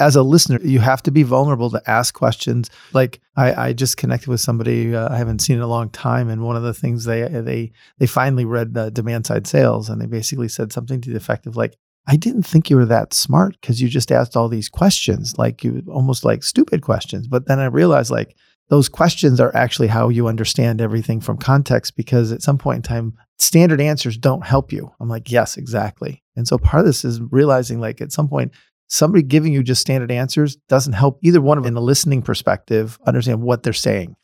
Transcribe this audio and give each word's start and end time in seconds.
as 0.00 0.16
a 0.16 0.22
listener, 0.22 0.58
you 0.62 0.80
have 0.80 1.02
to 1.04 1.10
be 1.10 1.22
vulnerable 1.22 1.70
to 1.70 1.82
ask 1.90 2.14
questions. 2.14 2.68
Like 2.92 3.20
I, 3.36 3.68
I 3.68 3.72
just 3.72 3.96
connected 3.96 4.28
with 4.28 4.40
somebody 4.40 4.94
uh, 4.94 5.12
I 5.12 5.16
haven't 5.16 5.40
seen 5.40 5.56
in 5.56 5.62
a 5.62 5.68
long 5.68 5.90
time, 5.90 6.28
and 6.28 6.42
one 6.42 6.56
of 6.56 6.62
the 6.62 6.74
things 6.74 7.04
they 7.04 7.22
they 7.28 7.72
they 7.98 8.06
finally 8.06 8.44
read 8.44 8.74
the 8.74 8.90
demand 8.90 9.26
side 9.26 9.46
sales, 9.46 9.88
and 9.88 10.00
they 10.00 10.06
basically 10.06 10.48
said 10.48 10.72
something 10.72 11.00
to 11.02 11.10
the 11.10 11.16
effect 11.16 11.46
of 11.46 11.56
like, 11.56 11.76
"I 12.08 12.16
didn't 12.16 12.42
think 12.42 12.70
you 12.70 12.76
were 12.76 12.86
that 12.86 13.14
smart 13.14 13.56
because 13.60 13.80
you 13.80 13.88
just 13.88 14.10
asked 14.10 14.36
all 14.36 14.48
these 14.48 14.68
questions, 14.68 15.34
like 15.38 15.62
you 15.62 15.82
almost 15.88 16.24
like 16.24 16.42
stupid 16.42 16.82
questions." 16.82 17.28
But 17.28 17.46
then 17.46 17.60
I 17.60 17.66
realized 17.66 18.10
like 18.10 18.36
those 18.70 18.88
questions 18.88 19.40
are 19.40 19.54
actually 19.54 19.88
how 19.88 20.08
you 20.08 20.26
understand 20.26 20.80
everything 20.80 21.20
from 21.20 21.36
context 21.36 21.96
because 21.96 22.32
at 22.32 22.42
some 22.42 22.58
point 22.58 22.78
in 22.78 22.82
time 22.82 23.14
standard 23.38 23.80
answers 23.80 24.16
don't 24.16 24.46
help 24.46 24.72
you 24.72 24.90
i'm 25.00 25.08
like 25.08 25.30
yes 25.30 25.56
exactly 25.56 26.22
and 26.36 26.46
so 26.46 26.56
part 26.56 26.80
of 26.80 26.86
this 26.86 27.04
is 27.04 27.20
realizing 27.30 27.80
like 27.80 28.00
at 28.00 28.12
some 28.12 28.28
point 28.28 28.52
somebody 28.88 29.22
giving 29.22 29.52
you 29.52 29.62
just 29.62 29.80
standard 29.80 30.10
answers 30.10 30.56
doesn't 30.68 30.92
help 30.92 31.18
either 31.22 31.40
one 31.40 31.58
of 31.58 31.64
them 31.64 31.74
in 31.74 31.76
a 31.76 31.80
listening 31.80 32.22
perspective 32.22 32.98
understand 33.06 33.42
what 33.42 33.62
they're 33.62 33.72
saying. 33.72 34.14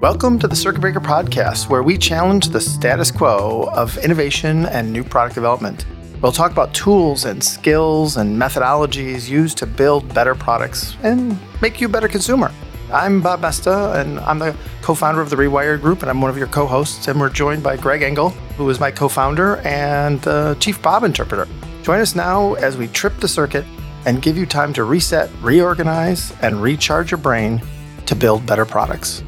Welcome 0.00 0.38
to 0.38 0.48
the 0.48 0.56
Circuit 0.56 0.80
Breaker 0.80 1.00
Podcast, 1.00 1.68
where 1.68 1.82
we 1.82 1.98
challenge 1.98 2.48
the 2.48 2.60
status 2.60 3.10
quo 3.10 3.68
of 3.72 3.98
innovation 3.98 4.66
and 4.66 4.92
new 4.92 5.04
product 5.04 5.34
development. 5.34 5.84
We'll 6.22 6.32
talk 6.32 6.52
about 6.52 6.72
tools 6.74 7.24
and 7.24 7.42
skills 7.42 8.16
and 8.16 8.40
methodologies 8.40 9.28
used 9.28 9.58
to 9.58 9.66
build 9.66 10.12
better 10.14 10.34
products 10.34 10.96
and 11.02 11.38
make 11.60 11.80
you 11.80 11.86
a 11.86 11.90
better 11.90 12.08
consumer. 12.08 12.52
I'm 12.92 13.20
Bob 13.20 13.40
Moesta, 13.40 13.94
and 14.00 14.18
I'm 14.20 14.40
the 14.40 14.56
co 14.82 14.96
founder 14.96 15.20
of 15.20 15.30
the 15.30 15.36
Rewired 15.36 15.80
Group, 15.80 16.02
and 16.02 16.10
I'm 16.10 16.20
one 16.20 16.28
of 16.28 16.36
your 16.36 16.48
co 16.48 16.66
hosts. 16.66 17.06
And 17.06 17.20
we're 17.20 17.30
joined 17.30 17.62
by 17.62 17.76
Greg 17.76 18.02
Engle, 18.02 18.30
who 18.56 18.68
is 18.68 18.80
my 18.80 18.90
co 18.90 19.08
founder 19.08 19.58
and 19.58 20.26
uh, 20.26 20.56
chief 20.56 20.82
Bob 20.82 21.04
interpreter. 21.04 21.46
Join 21.82 22.00
us 22.00 22.16
now 22.16 22.54
as 22.54 22.76
we 22.76 22.88
trip 22.88 23.16
the 23.20 23.28
circuit 23.28 23.64
and 24.06 24.20
give 24.20 24.36
you 24.36 24.44
time 24.44 24.72
to 24.72 24.82
reset, 24.82 25.30
reorganize, 25.40 26.32
and 26.42 26.60
recharge 26.60 27.12
your 27.12 27.18
brain 27.18 27.62
to 28.06 28.16
build 28.16 28.44
better 28.44 28.66
products. 28.66 29.22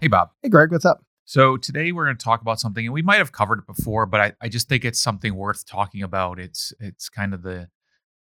Hey, 0.00 0.08
Bob. 0.08 0.30
Hey, 0.42 0.48
Greg, 0.48 0.72
what's 0.72 0.84
up? 0.84 1.04
So, 1.26 1.56
today 1.56 1.92
we're 1.92 2.06
going 2.06 2.16
to 2.16 2.24
talk 2.24 2.40
about 2.40 2.58
something, 2.58 2.84
and 2.84 2.92
we 2.92 3.02
might 3.02 3.18
have 3.18 3.30
covered 3.30 3.60
it 3.60 3.66
before, 3.68 4.06
but 4.06 4.20
I, 4.20 4.32
I 4.40 4.48
just 4.48 4.68
think 4.68 4.84
it's 4.84 5.00
something 5.00 5.36
worth 5.36 5.64
talking 5.64 6.02
about. 6.02 6.40
It's 6.40 6.72
it's 6.80 7.08
kind 7.08 7.34
of 7.34 7.42
the 7.42 7.68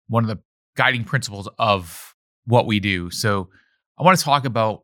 one 0.08 0.24
of 0.24 0.28
the 0.28 0.40
guiding 0.78 1.04
principles 1.04 1.50
of 1.60 2.16
what 2.46 2.66
we 2.66 2.80
do. 2.80 3.10
So 3.10 3.50
I 4.00 4.04
want 4.04 4.18
to 4.18 4.24
talk 4.24 4.46
about 4.46 4.84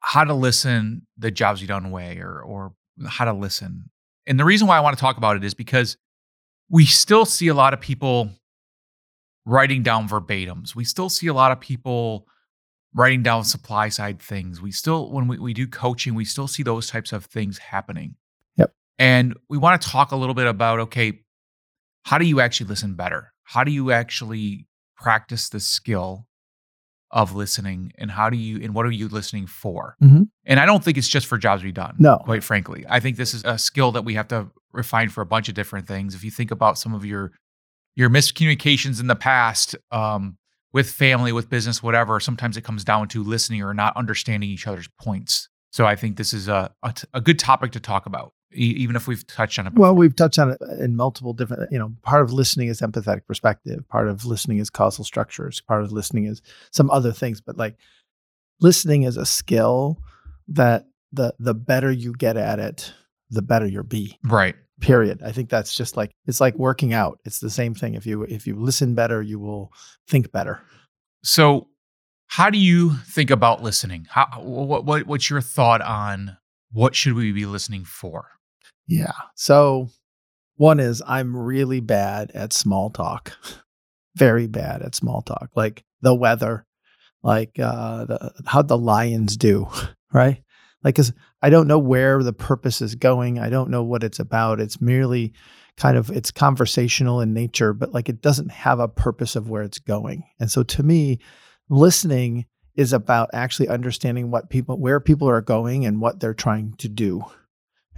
how 0.00 0.24
to 0.24 0.32
listen 0.32 1.06
the 1.18 1.30
jobs 1.30 1.60
you 1.60 1.68
done 1.68 1.90
way 1.90 2.18
or 2.18 2.40
or 2.40 2.72
how 3.06 3.26
to 3.26 3.32
listen. 3.32 3.90
And 4.26 4.38
the 4.38 4.44
reason 4.44 4.66
why 4.66 4.76
I 4.76 4.80
want 4.80 4.96
to 4.96 5.00
talk 5.00 5.16
about 5.16 5.36
it 5.36 5.44
is 5.44 5.54
because 5.54 5.96
we 6.70 6.84
still 6.86 7.24
see 7.24 7.48
a 7.48 7.54
lot 7.54 7.74
of 7.74 7.80
people 7.80 8.30
writing 9.46 9.82
down 9.82 10.08
verbatims. 10.08 10.74
We 10.74 10.84
still 10.84 11.08
see 11.08 11.26
a 11.26 11.32
lot 11.32 11.50
of 11.50 11.60
people 11.60 12.26
writing 12.94 13.22
down 13.22 13.44
supply 13.44 13.88
side 13.88 14.20
things. 14.20 14.60
We 14.60 14.70
still, 14.70 15.10
when 15.10 15.28
we, 15.28 15.38
we 15.38 15.54
do 15.54 15.66
coaching, 15.66 16.14
we 16.14 16.24
still 16.24 16.48
see 16.48 16.62
those 16.62 16.90
types 16.90 17.12
of 17.12 17.24
things 17.24 17.58
happening. 17.58 18.16
Yep. 18.56 18.72
And 18.98 19.34
we 19.48 19.56
want 19.56 19.80
to 19.80 19.88
talk 19.88 20.12
a 20.12 20.16
little 20.16 20.34
bit 20.34 20.46
about 20.46 20.80
okay, 20.80 21.20
how 22.04 22.18
do 22.18 22.26
you 22.26 22.40
actually 22.40 22.68
listen 22.68 22.94
better? 22.94 23.32
How 23.44 23.64
do 23.64 23.70
you 23.70 23.90
actually 23.90 24.66
practice 24.98 25.48
the 25.48 25.60
skill 25.60 26.26
of 27.10 27.34
listening 27.34 27.92
and 27.96 28.10
how 28.10 28.28
do 28.28 28.36
you 28.36 28.62
and 28.62 28.74
what 28.74 28.84
are 28.84 28.90
you 28.90 29.08
listening 29.08 29.46
for? 29.46 29.96
Mm-hmm. 30.02 30.24
and 30.44 30.60
i 30.60 30.66
don't 30.66 30.84
think 30.84 30.98
it's 30.98 31.08
just 31.08 31.26
for 31.26 31.38
jobs 31.38 31.62
to 31.62 31.66
be 31.66 31.72
done 31.72 31.96
no. 31.98 32.18
quite 32.18 32.44
frankly. 32.44 32.84
I 32.88 33.00
think 33.00 33.16
this 33.16 33.32
is 33.32 33.42
a 33.44 33.58
skill 33.58 33.92
that 33.92 34.04
we 34.04 34.14
have 34.14 34.28
to 34.28 34.48
refine 34.72 35.08
for 35.08 35.22
a 35.22 35.26
bunch 35.26 35.48
of 35.48 35.54
different 35.54 35.88
things. 35.88 36.14
If 36.14 36.22
you 36.22 36.30
think 36.30 36.50
about 36.50 36.78
some 36.78 36.94
of 36.94 37.04
your 37.04 37.32
your 37.96 38.10
miscommunications 38.10 39.00
in 39.00 39.06
the 39.06 39.16
past 39.16 39.74
um, 39.90 40.36
with 40.72 40.90
family 40.90 41.32
with 41.32 41.48
business 41.48 41.82
whatever 41.82 42.20
sometimes 42.20 42.56
it 42.56 42.62
comes 42.62 42.84
down 42.84 43.08
to 43.08 43.24
listening 43.24 43.62
or 43.62 43.72
not 43.72 43.96
understanding 43.96 44.50
each 44.50 44.66
other's 44.66 44.88
points. 45.00 45.48
So 45.70 45.86
i 45.86 45.96
think 45.96 46.16
this 46.16 46.34
is 46.34 46.48
a, 46.48 46.74
a, 46.82 46.94
a 47.14 47.20
good 47.20 47.38
topic 47.38 47.72
to 47.72 47.80
talk 47.80 48.04
about 48.06 48.32
even 48.52 48.96
if 48.96 49.06
we've 49.06 49.26
touched 49.26 49.58
on 49.58 49.66
it. 49.66 49.70
Before. 49.70 49.82
Well, 49.82 49.96
we've 49.96 50.16
touched 50.16 50.38
on 50.38 50.50
it 50.50 50.58
in 50.78 50.96
multiple 50.96 51.32
different, 51.32 51.70
you 51.70 51.78
know, 51.78 51.92
part 52.02 52.22
of 52.22 52.32
listening 52.32 52.68
is 52.68 52.80
empathetic 52.80 53.26
perspective, 53.26 53.86
part 53.88 54.08
of 54.08 54.24
listening 54.24 54.58
is 54.58 54.70
causal 54.70 55.04
structures, 55.04 55.60
part 55.60 55.82
of 55.82 55.92
listening 55.92 56.24
is 56.24 56.40
some 56.72 56.90
other 56.90 57.12
things, 57.12 57.40
but 57.40 57.56
like 57.56 57.76
listening 58.60 59.02
is 59.02 59.16
a 59.16 59.26
skill 59.26 59.98
that 60.48 60.86
the 61.12 61.34
the 61.38 61.54
better 61.54 61.90
you 61.90 62.12
get 62.12 62.36
at 62.36 62.58
it, 62.58 62.92
the 63.30 63.42
better 63.42 63.66
you'll 63.66 63.82
be. 63.84 64.18
Right. 64.24 64.56
Period. 64.80 65.22
I 65.24 65.32
think 65.32 65.50
that's 65.50 65.74
just 65.74 65.96
like 65.96 66.12
it's 66.26 66.40
like 66.40 66.54
working 66.54 66.92
out. 66.92 67.18
It's 67.24 67.40
the 67.40 67.50
same 67.50 67.74
thing. 67.74 67.94
If 67.94 68.06
you 68.06 68.22
if 68.22 68.46
you 68.46 68.54
listen 68.54 68.94
better, 68.94 69.20
you 69.20 69.38
will 69.38 69.72
think 70.08 70.30
better. 70.30 70.60
So, 71.24 71.68
how 72.28 72.48
do 72.48 72.58
you 72.58 72.94
think 73.06 73.30
about 73.30 73.62
listening? 73.62 74.06
How 74.08 74.26
what, 74.40 74.84
what 74.84 75.06
what's 75.06 75.28
your 75.28 75.40
thought 75.40 75.82
on 75.82 76.36
what 76.70 76.94
should 76.94 77.14
we 77.14 77.32
be 77.32 77.44
listening 77.44 77.84
for? 77.84 78.28
Yeah. 78.88 79.12
So 79.36 79.90
one 80.56 80.80
is 80.80 81.02
I'm 81.06 81.36
really 81.36 81.80
bad 81.80 82.32
at 82.34 82.52
small 82.52 82.90
talk. 82.90 83.32
Very 84.16 84.48
bad 84.48 84.82
at 84.82 84.96
small 84.96 85.22
talk. 85.22 85.50
Like 85.54 85.84
the 86.00 86.14
weather, 86.14 86.66
like 87.22 87.58
uh 87.60 88.06
the 88.06 88.32
how 88.46 88.62
the 88.62 88.78
lions 88.78 89.36
do, 89.36 89.68
right? 90.12 90.42
Like 90.82 90.96
cuz 90.96 91.12
I 91.42 91.50
don't 91.50 91.68
know 91.68 91.78
where 91.78 92.22
the 92.22 92.32
purpose 92.32 92.82
is 92.82 92.96
going. 92.96 93.38
I 93.38 93.50
don't 93.50 93.70
know 93.70 93.84
what 93.84 94.02
it's 94.02 94.18
about. 94.18 94.58
It's 94.58 94.80
merely 94.80 95.32
kind 95.76 95.96
of 95.96 96.10
it's 96.10 96.32
conversational 96.32 97.20
in 97.20 97.32
nature, 97.32 97.72
but 97.72 97.92
like 97.92 98.08
it 98.08 98.22
doesn't 98.22 98.50
have 98.50 98.80
a 98.80 98.88
purpose 98.88 99.36
of 99.36 99.48
where 99.48 99.62
it's 99.62 99.78
going. 99.78 100.24
And 100.40 100.50
so 100.50 100.64
to 100.64 100.82
me, 100.82 101.18
listening 101.68 102.46
is 102.74 102.92
about 102.92 103.30
actually 103.32 103.68
understanding 103.68 104.30
what 104.30 104.50
people 104.50 104.78
where 104.78 104.98
people 104.98 105.28
are 105.28 105.42
going 105.42 105.84
and 105.84 106.00
what 106.00 106.20
they're 106.20 106.34
trying 106.34 106.74
to 106.78 106.88
do 106.88 107.22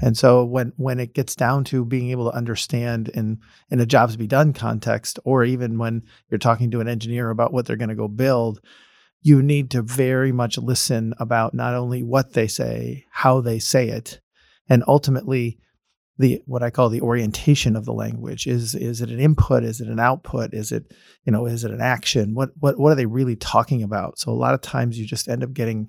and 0.01 0.17
so 0.17 0.45
when 0.45 0.73
when 0.77 0.99
it 0.99 1.15
gets 1.15 1.35
down 1.35 1.65
to 1.65 1.85
being 1.85 2.11
able 2.11 2.31
to 2.31 2.37
understand 2.37 3.09
in 3.09 3.39
in 3.71 3.81
a 3.81 3.87
jobs 3.87 4.17
be 4.17 4.27
done 4.27 4.53
context, 4.53 5.19
or 5.25 5.45
even 5.45 5.79
when 5.79 6.03
you're 6.31 6.39
talking 6.39 6.71
to 6.71 6.81
an 6.81 6.89
engineer 6.89 7.31
about 7.31 7.53
what 7.53 7.67
they're 7.67 7.77
going 7.77 7.91
to 7.91 7.95
go 7.95 8.09
build, 8.09 8.61
you 9.23 9.43
need 9.43 9.71
to 9.73 9.83
very 9.83 10.33
much 10.33 10.57
listen 10.57 11.15
about 11.19 11.55
not 11.55 11.75
only 11.75 12.03
what 12.03 12.33
they 12.33 12.49
say, 12.49 13.05
how 13.11 13.41
they 13.41 13.59
say 13.59 13.89
it, 13.89 14.21
and 14.69 14.83
ultimately 14.89 15.59
the 16.19 16.43
what 16.47 16.63
I 16.63 16.71
call 16.71 16.89
the 16.89 17.03
orientation 17.03 17.77
of 17.77 17.85
the 17.85 17.93
language. 17.93 18.47
Is 18.47 18.75
is 18.75 19.03
it 19.03 19.11
an 19.11 19.21
input? 19.21 19.65
Is 19.65 19.81
it 19.83 19.89
an 19.89 20.01
output? 20.01 20.55
Is 20.55 20.73
it, 20.73 20.93
you 21.25 21.33
know, 21.33 21.47
is 21.47 21.65
it 21.65 21.73
an 21.73 21.83
action? 21.83 22.35
What 22.35 22.51
what 22.59 22.79
what 22.79 22.93
are 22.93 22.97
they 22.97 23.07
really 23.07 23.37
talking 23.37 23.83
about? 23.83 24.19
So 24.19 24.31
a 24.31 24.33
lot 24.33 24.55
of 24.55 24.63
times 24.63 24.99
you 24.99 25.07
just 25.07 25.29
end 25.29 25.43
up 25.43 25.53
getting 25.53 25.89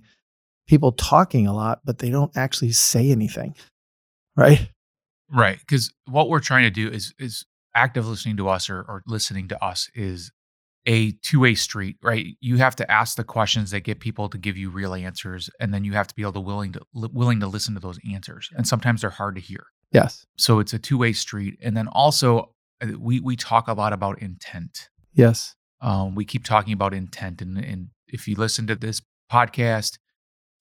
people 0.67 0.91
talking 0.91 1.47
a 1.47 1.53
lot, 1.53 1.79
but 1.85 1.99
they 1.99 2.09
don't 2.09 2.35
actually 2.35 2.71
say 2.71 3.11
anything 3.11 3.55
right? 4.35 4.69
Right. 5.33 5.59
Because 5.59 5.93
what 6.05 6.29
we're 6.29 6.39
trying 6.39 6.63
to 6.63 6.69
do 6.69 6.89
is 6.89 7.13
is 7.19 7.45
active 7.73 8.07
listening 8.07 8.37
to 8.37 8.49
us 8.49 8.69
or, 8.69 8.79
or 8.81 9.01
listening 9.07 9.47
to 9.47 9.63
us 9.63 9.89
is 9.93 10.31
a 10.85 11.11
two-way 11.21 11.55
street, 11.55 11.95
right? 12.01 12.25
You 12.41 12.57
have 12.57 12.75
to 12.77 12.91
ask 12.91 13.15
the 13.15 13.23
questions 13.23 13.71
that 13.71 13.81
get 13.81 13.99
people 13.99 14.27
to 14.29 14.37
give 14.37 14.57
you 14.57 14.69
real 14.71 14.93
answers, 14.93 15.49
and 15.59 15.73
then 15.73 15.83
you 15.83 15.93
have 15.93 16.07
to 16.07 16.15
be 16.15 16.23
able 16.23 16.33
to 16.33 16.39
willing 16.41 16.73
to 16.73 16.81
willing 16.93 17.39
to 17.39 17.47
listen 17.47 17.75
to 17.75 17.79
those 17.79 17.99
answers. 18.11 18.49
And 18.55 18.67
sometimes 18.67 19.01
they're 19.01 19.11
hard 19.11 19.35
to 19.35 19.41
hear. 19.41 19.67
Yes. 19.91 20.25
So 20.37 20.59
it's 20.59 20.73
a 20.73 20.79
two-way 20.79 21.13
street. 21.13 21.59
And 21.61 21.77
then 21.77 21.87
also 21.87 22.55
uh, 22.81 22.97
we 22.97 23.19
we 23.19 23.35
talk 23.35 23.67
a 23.67 23.73
lot 23.73 23.93
about 23.93 24.21
intent. 24.21 24.89
Yes. 25.13 25.55
Um, 25.81 26.15
we 26.15 26.25
keep 26.25 26.43
talking 26.43 26.73
about 26.73 26.93
intent, 26.93 27.41
and, 27.41 27.57
and 27.57 27.89
if 28.07 28.27
you 28.27 28.35
listen 28.35 28.67
to 28.67 28.75
this 28.75 29.01
podcast, 29.31 29.97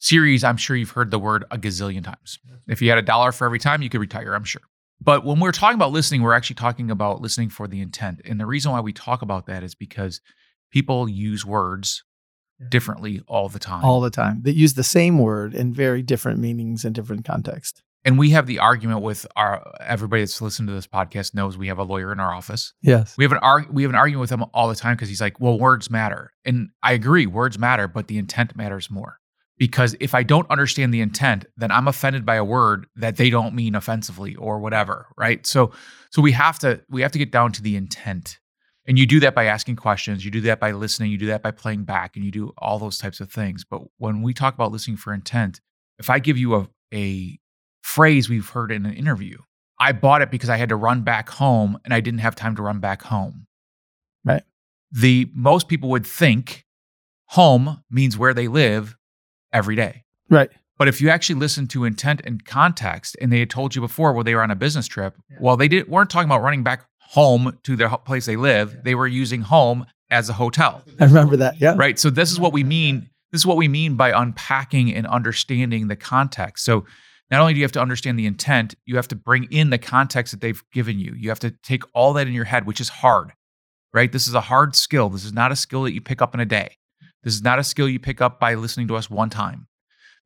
series, 0.00 0.42
I'm 0.42 0.56
sure 0.56 0.76
you've 0.76 0.90
heard 0.90 1.10
the 1.10 1.18
word 1.18 1.44
a 1.50 1.58
gazillion 1.58 2.02
times. 2.02 2.38
If 2.66 2.82
you 2.82 2.88
had 2.88 2.98
a 2.98 3.02
dollar 3.02 3.30
for 3.30 3.44
every 3.44 3.60
time, 3.60 3.82
you 3.82 3.88
could 3.88 4.00
retire, 4.00 4.34
I'm 4.34 4.44
sure. 4.44 4.62
But 5.02 5.24
when 5.24 5.40
we're 5.40 5.52
talking 5.52 5.76
about 5.76 5.92
listening, 5.92 6.22
we're 6.22 6.34
actually 6.34 6.56
talking 6.56 6.90
about 6.90 7.20
listening 7.20 7.48
for 7.48 7.66
the 7.66 7.80
intent. 7.80 8.20
And 8.24 8.38
the 8.38 8.46
reason 8.46 8.72
why 8.72 8.80
we 8.80 8.92
talk 8.92 9.22
about 9.22 9.46
that 9.46 9.62
is 9.62 9.74
because 9.74 10.20
people 10.70 11.08
use 11.08 11.44
words 11.46 12.02
differently 12.68 13.22
all 13.26 13.48
the 13.48 13.58
time. 13.58 13.84
All 13.84 14.00
the 14.00 14.10
time. 14.10 14.42
They 14.42 14.50
use 14.50 14.74
the 14.74 14.84
same 14.84 15.18
word 15.18 15.54
in 15.54 15.72
very 15.72 16.02
different 16.02 16.38
meanings 16.38 16.84
in 16.84 16.92
different 16.92 17.24
contexts. 17.24 17.82
And 18.04 18.18
we 18.18 18.30
have 18.30 18.46
the 18.46 18.58
argument 18.58 19.02
with 19.02 19.26
our 19.36 19.62
everybody 19.80 20.22
that's 20.22 20.40
listened 20.40 20.68
to 20.68 20.74
this 20.74 20.86
podcast 20.86 21.34
knows 21.34 21.58
we 21.58 21.68
have 21.68 21.78
a 21.78 21.82
lawyer 21.82 22.12
in 22.12 22.20
our 22.20 22.34
office. 22.34 22.72
Yes. 22.80 23.14
We 23.18 23.24
have 23.24 23.32
an 23.32 23.38
arg- 23.38 23.68
we 23.70 23.82
have 23.82 23.90
an 23.90 23.96
argument 23.96 24.22
with 24.22 24.30
him 24.30 24.44
all 24.54 24.68
the 24.68 24.74
time 24.74 24.96
because 24.96 25.10
he's 25.10 25.20
like, 25.20 25.38
"Well, 25.38 25.58
words 25.58 25.90
matter." 25.90 26.32
And 26.46 26.70
I 26.82 26.92
agree, 26.92 27.26
words 27.26 27.58
matter, 27.58 27.86
but 27.88 28.08
the 28.08 28.16
intent 28.16 28.56
matters 28.56 28.90
more 28.90 29.19
because 29.60 29.94
if 30.00 30.14
I 30.14 30.22
don't 30.22 30.50
understand 30.50 30.92
the 30.92 31.02
intent, 31.02 31.44
then 31.58 31.70
I'm 31.70 31.86
offended 31.86 32.24
by 32.24 32.36
a 32.36 32.44
word 32.44 32.86
that 32.96 33.16
they 33.16 33.28
don't 33.28 33.54
mean 33.54 33.74
offensively 33.74 34.34
or 34.36 34.58
whatever, 34.58 35.08
right? 35.18 35.46
So 35.46 35.72
so 36.10 36.22
we 36.22 36.32
have 36.32 36.58
to 36.60 36.80
we 36.88 37.02
have 37.02 37.12
to 37.12 37.18
get 37.18 37.30
down 37.30 37.52
to 37.52 37.62
the 37.62 37.76
intent. 37.76 38.40
And 38.86 38.98
you 38.98 39.06
do 39.06 39.20
that 39.20 39.34
by 39.34 39.44
asking 39.44 39.76
questions, 39.76 40.24
you 40.24 40.30
do 40.30 40.40
that 40.40 40.58
by 40.58 40.72
listening, 40.72 41.12
you 41.12 41.18
do 41.18 41.26
that 41.26 41.42
by 41.42 41.50
playing 41.50 41.84
back 41.84 42.16
and 42.16 42.24
you 42.24 42.30
do 42.30 42.52
all 42.56 42.78
those 42.78 42.96
types 42.96 43.20
of 43.20 43.30
things. 43.30 43.62
But 43.62 43.82
when 43.98 44.22
we 44.22 44.32
talk 44.32 44.54
about 44.54 44.72
listening 44.72 44.96
for 44.96 45.12
intent, 45.12 45.60
if 45.98 46.08
I 46.08 46.18
give 46.18 46.38
you 46.38 46.56
a 46.56 46.68
a 46.92 47.38
phrase 47.82 48.28
we've 48.28 48.48
heard 48.48 48.72
in 48.72 48.86
an 48.86 48.94
interview 48.94 49.36
I 49.78 49.92
bought 49.92 50.20
it 50.22 50.30
because 50.30 50.50
I 50.50 50.56
had 50.56 50.68
to 50.68 50.76
run 50.76 51.02
back 51.02 51.28
home 51.28 51.78
and 51.84 51.94
I 51.94 52.00
didn't 52.00 52.20
have 52.20 52.34
time 52.34 52.54
to 52.56 52.62
run 52.62 52.80
back 52.80 53.02
home. 53.02 53.46
Right. 54.24 54.42
The 54.92 55.30
most 55.34 55.68
people 55.68 55.88
would 55.90 56.06
think 56.06 56.66
home 57.28 57.82
means 57.90 58.18
where 58.18 58.34
they 58.34 58.46
live 58.46 58.96
every 59.52 59.76
day. 59.76 60.04
Right. 60.28 60.50
But 60.78 60.88
if 60.88 61.00
you 61.00 61.10
actually 61.10 61.38
listen 61.38 61.66
to 61.68 61.84
intent 61.84 62.22
and 62.24 62.44
context, 62.44 63.16
and 63.20 63.30
they 63.30 63.40
had 63.40 63.50
told 63.50 63.74
you 63.74 63.82
before 63.82 64.12
where 64.14 64.24
they 64.24 64.34
were 64.34 64.42
on 64.42 64.50
a 64.50 64.56
business 64.56 64.86
trip, 64.86 65.14
well, 65.38 65.56
they 65.56 65.68
didn't 65.68 65.90
weren't 65.90 66.08
talking 66.08 66.28
about 66.28 66.42
running 66.42 66.62
back 66.62 66.86
home 67.00 67.58
to 67.64 67.76
their 67.76 67.90
place 67.90 68.24
they 68.24 68.36
live. 68.36 68.82
They 68.84 68.94
were 68.94 69.06
using 69.06 69.42
home 69.42 69.84
as 70.10 70.28
a 70.28 70.32
hotel, 70.32 70.82
I 70.98 71.04
remember 71.04 71.36
that. 71.36 71.60
Yeah. 71.60 71.74
right? 71.76 71.98
So 71.98 72.10
this 72.10 72.32
is 72.32 72.40
what 72.40 72.52
we 72.52 72.64
mean. 72.64 73.10
This 73.30 73.42
is 73.42 73.46
what 73.46 73.56
we 73.56 73.68
mean 73.68 73.94
by 73.94 74.10
unpacking 74.10 74.92
and 74.92 75.06
understanding 75.06 75.88
the 75.88 75.96
context. 75.96 76.64
So 76.64 76.84
not 77.30 77.40
only 77.40 77.52
do 77.52 77.60
you 77.60 77.64
have 77.64 77.72
to 77.72 77.80
understand 77.80 78.18
the 78.18 78.26
intent, 78.26 78.74
you 78.86 78.96
have 78.96 79.06
to 79.08 79.14
bring 79.14 79.44
in 79.52 79.70
the 79.70 79.78
context 79.78 80.32
that 80.32 80.40
they've 80.40 80.62
given 80.72 80.98
you. 80.98 81.14
You 81.16 81.28
have 81.28 81.38
to 81.40 81.50
take 81.62 81.84
all 81.94 82.12
that 82.14 82.26
in 82.26 82.32
your 82.32 82.44
head, 82.44 82.66
which 82.66 82.80
is 82.80 82.88
hard, 82.88 83.32
right? 83.92 84.10
This 84.10 84.26
is 84.26 84.34
a 84.34 84.40
hard 84.40 84.74
skill. 84.74 85.08
This 85.10 85.24
is 85.24 85.32
not 85.32 85.52
a 85.52 85.56
skill 85.56 85.84
that 85.84 85.92
you 85.92 86.00
pick 86.00 86.20
up 86.20 86.34
in 86.34 86.40
a 86.40 86.44
day. 86.46 86.76
This 87.22 87.34
is 87.34 87.42
not 87.42 87.58
a 87.58 87.64
skill 87.64 87.88
you 87.88 87.98
pick 87.98 88.20
up 88.20 88.40
by 88.40 88.54
listening 88.54 88.88
to 88.88 88.96
us 88.96 89.10
one 89.10 89.30
time. 89.30 89.66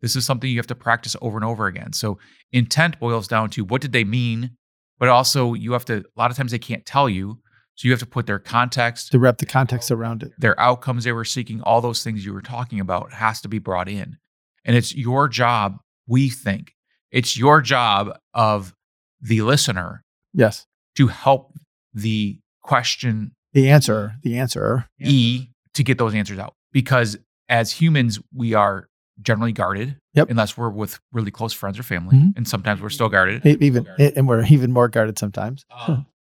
This 0.00 0.16
is 0.16 0.24
something 0.26 0.50
you 0.50 0.58
have 0.58 0.66
to 0.68 0.74
practice 0.74 1.16
over 1.22 1.36
and 1.36 1.44
over 1.44 1.66
again. 1.66 1.92
So 1.92 2.18
intent 2.52 2.98
boils 3.00 3.26
down 3.26 3.50
to 3.50 3.64
what 3.64 3.80
did 3.80 3.92
they 3.92 4.04
mean, 4.04 4.50
but 4.98 5.08
also 5.08 5.54
you 5.54 5.72
have 5.72 5.84
to, 5.86 5.98
a 5.98 6.20
lot 6.20 6.30
of 6.30 6.36
times 6.36 6.52
they 6.52 6.58
can't 6.58 6.84
tell 6.84 7.08
you. 7.08 7.38
So 7.76 7.86
you 7.88 7.92
have 7.92 8.00
to 8.00 8.06
put 8.06 8.26
their 8.26 8.38
context, 8.38 9.10
To 9.12 9.18
wrap 9.18 9.38
the 9.38 9.46
context 9.46 9.90
around 9.90 10.22
it. 10.22 10.32
their 10.38 10.58
outcomes 10.60 11.02
they 11.04 11.10
were 11.12 11.24
seeking, 11.24 11.60
all 11.62 11.80
those 11.80 12.04
things 12.04 12.24
you 12.24 12.32
were 12.32 12.42
talking 12.42 12.78
about 12.78 13.12
has 13.14 13.40
to 13.40 13.48
be 13.48 13.58
brought 13.58 13.88
in. 13.88 14.16
And 14.64 14.76
it's 14.76 14.94
your 14.94 15.26
job, 15.26 15.78
we 16.06 16.28
think, 16.30 16.74
it's 17.10 17.36
your 17.36 17.60
job 17.60 18.16
of 18.32 18.74
the 19.20 19.42
listener 19.42 20.04
Yes. 20.32 20.66
to 20.96 21.08
help 21.08 21.52
the 21.92 22.38
question 22.62 23.32
The 23.52 23.70
answer. 23.70 24.14
The 24.22 24.38
answer. 24.38 24.86
E 25.00 25.48
to 25.74 25.82
get 25.82 25.98
those 25.98 26.14
answers 26.14 26.38
out. 26.38 26.54
Because 26.74 27.16
as 27.48 27.72
humans, 27.72 28.20
we 28.34 28.52
are 28.52 28.88
generally 29.22 29.52
guarded, 29.52 29.96
Yep. 30.14 30.28
unless 30.30 30.56
we're 30.58 30.68
with 30.68 30.98
really 31.12 31.30
close 31.30 31.52
friends 31.54 31.78
or 31.78 31.82
family. 31.84 32.16
Mhm. 32.16 32.36
And 32.36 32.46
sometimes 32.48 32.82
we're 32.82 32.90
still 32.90 33.08
guarded. 33.08 33.46
Even 33.46 33.86
and 33.98 34.28
we're 34.28 34.44
even 34.44 34.72
more 34.72 34.88
guarded 34.88 35.18
sometimes. 35.18 35.64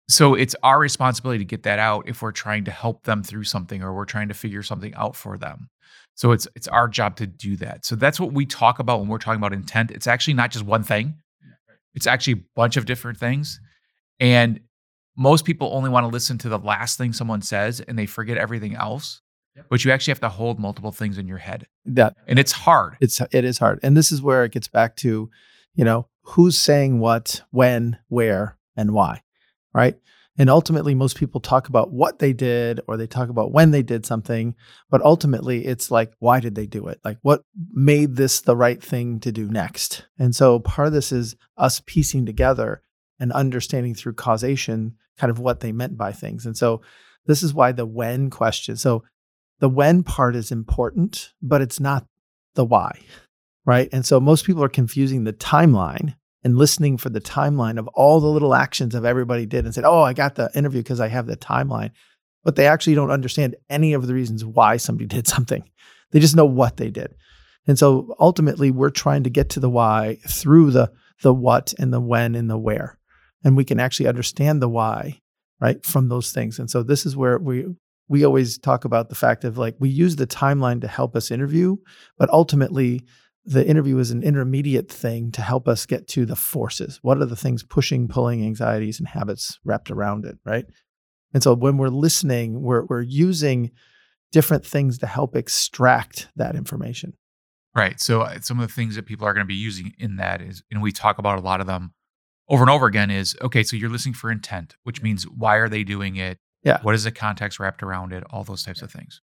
So 0.09 0.35
it's 0.35 0.53
our 0.63 0.79
responsibility 0.79 1.39
to 1.39 1.45
get 1.45 1.63
that 1.63 1.79
out 1.79 2.07
if 2.09 2.21
we're 2.21 2.33
trying 2.33 2.65
to 2.65 2.71
help 2.71 3.03
them 3.05 3.23
through 3.23 3.45
something 3.45 3.81
or 3.81 3.93
we're 3.95 4.03
trying 4.05 4.27
to 4.27 4.33
figure 4.33 4.61
something 4.61 4.93
out 4.95 5.15
for 5.15 5.37
them. 5.37 5.69
So 6.15 6.33
it's 6.33 6.45
it's 6.55 6.67
our 6.67 6.87
job 6.89 7.15
to 7.15 7.25
do 7.25 7.55
that. 7.57 7.85
So 7.85 7.95
that's 7.95 8.19
what 8.19 8.33
we 8.33 8.45
talk 8.45 8.79
about 8.79 8.99
when 8.99 9.07
we're 9.07 9.17
talking 9.17 9.39
about 9.39 9.53
intent. 9.53 9.91
It's 9.91 10.05
actually 10.05 10.33
not 10.35 10.51
just 10.51 10.65
one 10.65 10.83
thing. 10.83 11.15
It's 11.95 12.05
actually 12.05 12.33
a 12.33 12.43
bunch 12.55 12.75
of 12.75 12.85
different 12.85 13.17
things. 13.17 13.61
And 14.19 14.59
most 15.15 15.45
people 15.45 15.69
only 15.73 15.89
want 15.89 16.03
to 16.03 16.09
listen 16.09 16.37
to 16.39 16.49
the 16.49 16.59
last 16.59 16.97
thing 16.97 17.13
someone 17.13 17.41
says 17.41 17.79
and 17.79 17.97
they 17.97 18.05
forget 18.05 18.37
everything 18.37 18.75
else. 18.75 19.21
But 19.69 19.85
you 19.85 19.91
actually 19.91 20.11
have 20.11 20.21
to 20.21 20.29
hold 20.29 20.59
multiple 20.59 20.91
things 20.91 21.17
in 21.17 21.27
your 21.27 21.37
head. 21.37 21.67
That 21.85 22.15
And 22.27 22.39
it's 22.39 22.51
hard. 22.51 22.97
it's 22.99 23.21
it 23.31 23.45
is 23.45 23.57
hard. 23.57 23.79
And 23.83 23.95
this 23.95 24.11
is 24.11 24.21
where 24.21 24.43
it 24.43 24.51
gets 24.51 24.67
back 24.67 24.95
to, 24.97 25.29
you 25.75 25.85
know, 25.85 26.07
who's 26.23 26.57
saying 26.57 26.99
what, 26.99 27.43
when, 27.51 27.97
where, 28.07 28.57
and 28.75 28.93
why. 28.93 29.21
Right. 29.73 29.97
And 30.37 30.49
ultimately, 30.49 30.95
most 30.95 31.17
people 31.17 31.39
talk 31.39 31.69
about 31.69 31.91
what 31.91 32.17
they 32.17 32.33
did 32.33 32.81
or 32.87 32.97
they 32.97 33.05
talk 33.05 33.29
about 33.29 33.51
when 33.51 33.69
they 33.69 33.83
did 33.83 34.03
something. 34.03 34.55
But 34.89 35.03
ultimately, 35.03 35.65
it's 35.65 35.91
like, 35.91 36.13
why 36.17 36.39
did 36.39 36.55
they 36.55 36.65
do 36.65 36.87
it? 36.87 36.99
Like, 37.03 37.19
what 37.21 37.43
made 37.71 38.15
this 38.15 38.41
the 38.41 38.55
right 38.55 38.81
thing 38.81 39.19
to 39.19 39.31
do 39.31 39.47
next? 39.47 40.07
And 40.17 40.35
so 40.35 40.59
part 40.59 40.87
of 40.87 40.93
this 40.93 41.11
is 41.11 41.35
us 41.57 41.83
piecing 41.85 42.25
together 42.25 42.81
and 43.19 43.31
understanding 43.31 43.93
through 43.93 44.13
causation 44.13 44.95
kind 45.17 45.29
of 45.29 45.37
what 45.37 45.59
they 45.59 45.71
meant 45.71 45.97
by 45.97 46.11
things. 46.11 46.47
And 46.47 46.57
so 46.57 46.81
this 47.27 47.43
is 47.43 47.53
why 47.53 47.71
the 47.71 47.85
when 47.85 48.31
question. 48.31 48.75
So 48.75 49.03
the 49.63 49.69
when 49.69 50.03
part 50.03 50.35
is 50.35 50.51
important, 50.51 51.31
but 51.41 51.61
it's 51.61 51.79
not 51.79 52.05
the 52.55 52.65
why 52.65 52.99
right? 53.65 53.89
And 53.91 54.05
so 54.05 54.19
most 54.19 54.45
people 54.45 54.63
are 54.63 54.69
confusing 54.69 55.23
the 55.23 55.33
timeline 55.33 56.15
and 56.43 56.57
listening 56.57 56.97
for 56.97 57.09
the 57.09 57.21
timeline 57.21 57.79
of 57.79 57.87
all 57.89 58.19
the 58.19 58.27
little 58.27 58.53
actions 58.53 58.95
of 58.95 59.05
everybody 59.05 59.45
did 59.45 59.65
and 59.65 59.73
said, 59.73 59.85
"Oh, 59.85 60.01
I 60.01 60.13
got 60.13 60.35
the 60.35 60.51
interview 60.55 60.81
because 60.81 60.99
I 60.99 61.07
have 61.07 61.27
the 61.27 61.37
timeline." 61.37 61.91
But 62.43 62.57
they 62.57 62.67
actually 62.67 62.95
don't 62.95 63.11
understand 63.11 63.55
any 63.69 63.93
of 63.93 64.05
the 64.05 64.13
reasons 64.13 64.43
why 64.43 64.77
somebody 64.77 65.07
did 65.15 65.27
something. 65.27 65.63
They 66.11 66.19
just 66.19 66.35
know 66.35 66.45
what 66.45 66.77
they 66.77 66.89
did. 66.89 67.15
And 67.65 67.79
so 67.79 68.15
ultimately 68.19 68.71
we're 68.71 68.89
trying 68.89 69.23
to 69.23 69.29
get 69.29 69.49
to 69.51 69.61
the 69.61 69.69
why 69.69 70.17
through 70.27 70.71
the 70.71 70.91
the 71.21 71.33
what 71.33 71.73
and 71.79 71.93
the 71.93 72.01
when 72.01 72.35
and 72.35 72.49
the 72.49 72.57
where. 72.57 72.99
And 73.45 73.55
we 73.55 73.63
can 73.63 73.79
actually 73.79 74.07
understand 74.07 74.61
the 74.61 74.69
why, 74.69 75.21
right, 75.61 75.83
from 75.85 76.09
those 76.09 76.31
things. 76.33 76.59
And 76.59 76.69
so 76.69 76.83
this 76.83 77.05
is 77.05 77.15
where 77.15 77.37
we 77.37 77.65
we 78.07 78.25
always 78.25 78.57
talk 78.57 78.85
about 78.85 79.09
the 79.09 79.15
fact 79.15 79.43
of 79.43 79.57
like 79.57 79.75
we 79.79 79.89
use 79.89 80.15
the 80.15 80.27
timeline 80.27 80.81
to 80.81 80.87
help 80.87 81.15
us 81.15 81.31
interview, 81.31 81.77
but 82.17 82.29
ultimately 82.29 83.01
the 83.45 83.65
interview 83.65 83.97
is 83.97 84.11
an 84.11 84.23
intermediate 84.23 84.89
thing 84.89 85.31
to 85.31 85.41
help 85.41 85.67
us 85.67 85.85
get 85.85 86.07
to 86.07 86.25
the 86.25 86.35
forces. 86.35 86.99
What 87.01 87.17
are 87.17 87.25
the 87.25 87.35
things 87.35 87.63
pushing, 87.63 88.07
pulling 88.07 88.43
anxieties 88.43 88.99
and 88.99 89.07
habits 89.07 89.59
wrapped 89.65 89.91
around 89.91 90.25
it, 90.25 90.37
right? 90.45 90.65
And 91.33 91.43
so 91.43 91.55
when 91.55 91.77
we're 91.77 91.89
listening, 91.89 92.61
we're 92.61 92.85
we're 92.85 93.01
using 93.01 93.71
different 94.31 94.65
things 94.65 94.97
to 94.99 95.07
help 95.07 95.35
extract 95.35 96.27
that 96.35 96.55
information. 96.55 97.13
Right. 97.75 97.99
So 97.99 98.21
uh, 98.21 98.39
some 98.41 98.59
of 98.59 98.67
the 98.67 98.73
things 98.73 98.95
that 98.95 99.05
people 99.05 99.25
are 99.25 99.33
going 99.33 99.45
to 99.45 99.47
be 99.47 99.55
using 99.55 99.93
in 99.97 100.17
that 100.17 100.41
is, 100.41 100.63
and 100.71 100.81
we 100.81 100.91
talk 100.91 101.17
about 101.17 101.39
a 101.39 101.41
lot 101.41 101.59
of 101.59 101.67
them 101.67 101.93
over 102.49 102.61
and 102.61 102.69
over 102.69 102.85
again 102.85 103.09
is 103.09 103.35
okay, 103.41 103.63
so 103.63 103.75
you're 103.75 103.89
listening 103.89 104.13
for 104.13 104.31
intent, 104.31 104.75
which 104.83 105.01
means 105.01 105.23
why 105.23 105.55
are 105.55 105.69
they 105.69 105.83
doing 105.83 106.17
it? 106.17 106.39
Yeah. 106.63 106.79
What 106.81 106.95
is 106.95 107.03
the 107.03 107.11
context 107.11 107.59
wrapped 107.59 107.83
around 107.83 108.13
it? 108.13 108.23
All 108.31 108.43
those 108.43 108.63
types 108.63 108.81
of 108.81 108.91
things. 108.91 109.21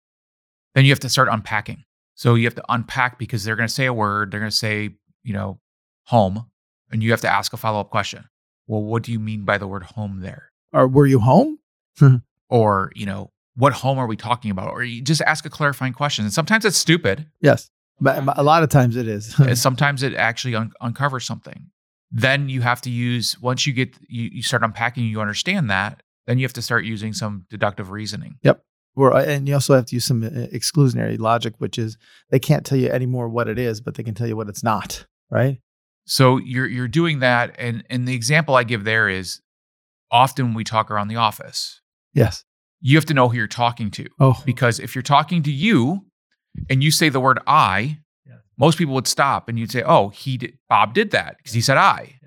Then 0.75 0.85
you 0.85 0.91
have 0.91 0.99
to 1.01 1.09
start 1.09 1.27
unpacking. 1.31 1.83
So 2.15 2.35
you 2.35 2.45
have 2.45 2.55
to 2.55 2.63
unpack 2.69 3.17
because 3.17 3.43
they're 3.43 3.55
going 3.55 3.67
to 3.67 3.73
say 3.73 3.85
a 3.85 3.93
word, 3.93 4.31
they're 4.31 4.39
going 4.39 4.51
to 4.51 4.55
say, 4.55 4.91
you 5.23 5.33
know, 5.33 5.59
home, 6.05 6.45
and 6.91 7.01
you 7.01 7.11
have 7.11 7.21
to 7.21 7.29
ask 7.29 7.53
a 7.53 7.57
follow 7.57 7.79
up 7.79 7.89
question. 7.89 8.25
Well, 8.67 8.83
what 8.83 9.03
do 9.03 9.11
you 9.11 9.19
mean 9.19 9.45
by 9.45 9.57
the 9.57 9.67
word 9.67 9.83
home 9.83 10.21
there? 10.21 10.51
Or 10.71 10.87
were 10.87 11.07
you 11.07 11.19
home? 11.19 11.59
Or, 12.49 12.91
you 12.93 13.07
know, 13.07 13.31
what 13.55 13.73
home 13.73 13.97
are 13.97 14.05
we 14.05 14.15
talking 14.15 14.51
about? 14.51 14.69
Or 14.69 14.83
you 14.83 15.01
just 15.01 15.21
ask 15.21 15.43
a 15.43 15.49
clarifying 15.49 15.93
question. 15.93 16.23
And 16.23 16.31
sometimes 16.31 16.65
it's 16.65 16.77
stupid. 16.77 17.25
Yes. 17.41 17.71
But 17.99 18.23
a 18.37 18.43
lot 18.43 18.61
of 18.61 18.69
times 18.69 18.95
it 18.95 19.07
is. 19.07 19.35
sometimes 19.59 20.03
it 20.03 20.13
actually 20.13 20.53
un- 20.53 20.71
uncovers 20.79 21.25
something. 21.25 21.71
Then 22.11 22.49
you 22.49 22.61
have 22.61 22.79
to 22.81 22.91
use 22.91 23.39
once 23.41 23.65
you 23.65 23.73
get 23.73 23.95
you, 24.07 24.29
you 24.31 24.43
start 24.43 24.61
unpacking, 24.61 25.05
you 25.05 25.19
understand 25.19 25.71
that. 25.71 26.03
Then 26.27 26.37
you 26.39 26.45
have 26.45 26.53
to 26.53 26.61
start 26.61 26.85
using 26.85 27.13
some 27.13 27.45
deductive 27.49 27.91
reasoning. 27.91 28.37
We're, 28.95 29.11
and 29.17 29.47
you 29.47 29.55
also 29.55 29.73
have 29.73 29.87
to 29.87 29.95
use 29.95 30.05
some 30.05 30.23
uh, 30.23 30.29
exclusionary 30.53 31.17
logic, 31.17 31.55
which 31.57 31.79
is 31.79 31.97
they 32.29 32.37
can't 32.37 32.63
tell 32.63 32.77
you 32.77 32.89
anymore 32.89 33.27
what 33.27 33.47
it 33.47 33.57
is, 33.57 33.81
but 33.81 33.95
they 33.95 34.03
can 34.03 34.13
tell 34.13 34.27
you 34.27 34.35
what 34.35 34.47
it's 34.49 34.63
not, 34.63 35.07
right? 35.31 35.59
So 36.05 36.37
you're 36.37 36.67
you're 36.67 36.87
doing 36.87 37.17
that, 37.19 37.55
and 37.57 37.83
and 37.89 38.07
the 38.07 38.13
example 38.13 38.53
I 38.55 38.63
give 38.63 38.83
there 38.83 39.09
is 39.09 39.41
often 40.11 40.45
when 40.47 40.53
we 40.53 40.63
talk 40.63 40.91
around 40.91 41.07
the 41.07 41.15
office. 41.15 41.81
Yes. 42.13 42.43
You 42.81 42.95
have 42.97 43.05
to 43.05 43.15
know 43.15 43.29
who 43.29 43.37
you're 43.37 43.47
talking 43.47 43.89
to 43.91 44.05
Oh, 44.19 44.39
because 44.45 44.79
if 44.79 44.93
you're 44.93 45.01
talking 45.01 45.41
to 45.43 45.51
you 45.51 46.05
and 46.69 46.83
you 46.83 46.91
say 46.91 47.09
the 47.09 47.19
word 47.19 47.39
I, 47.47 47.97
Yeah. 48.27 48.35
most 48.59 48.77
people 48.77 48.93
would 48.93 49.07
stop 49.07 49.49
and 49.49 49.57
you'd 49.57 49.71
say, 49.71 49.81
"Oh, 49.83 50.09
he 50.09 50.37
did, 50.37 50.59
Bob 50.69 50.93
did 50.93 51.09
that 51.11 51.37
because 51.37 51.53
he 51.53 51.61
said 51.61 51.77
I." 51.77 52.19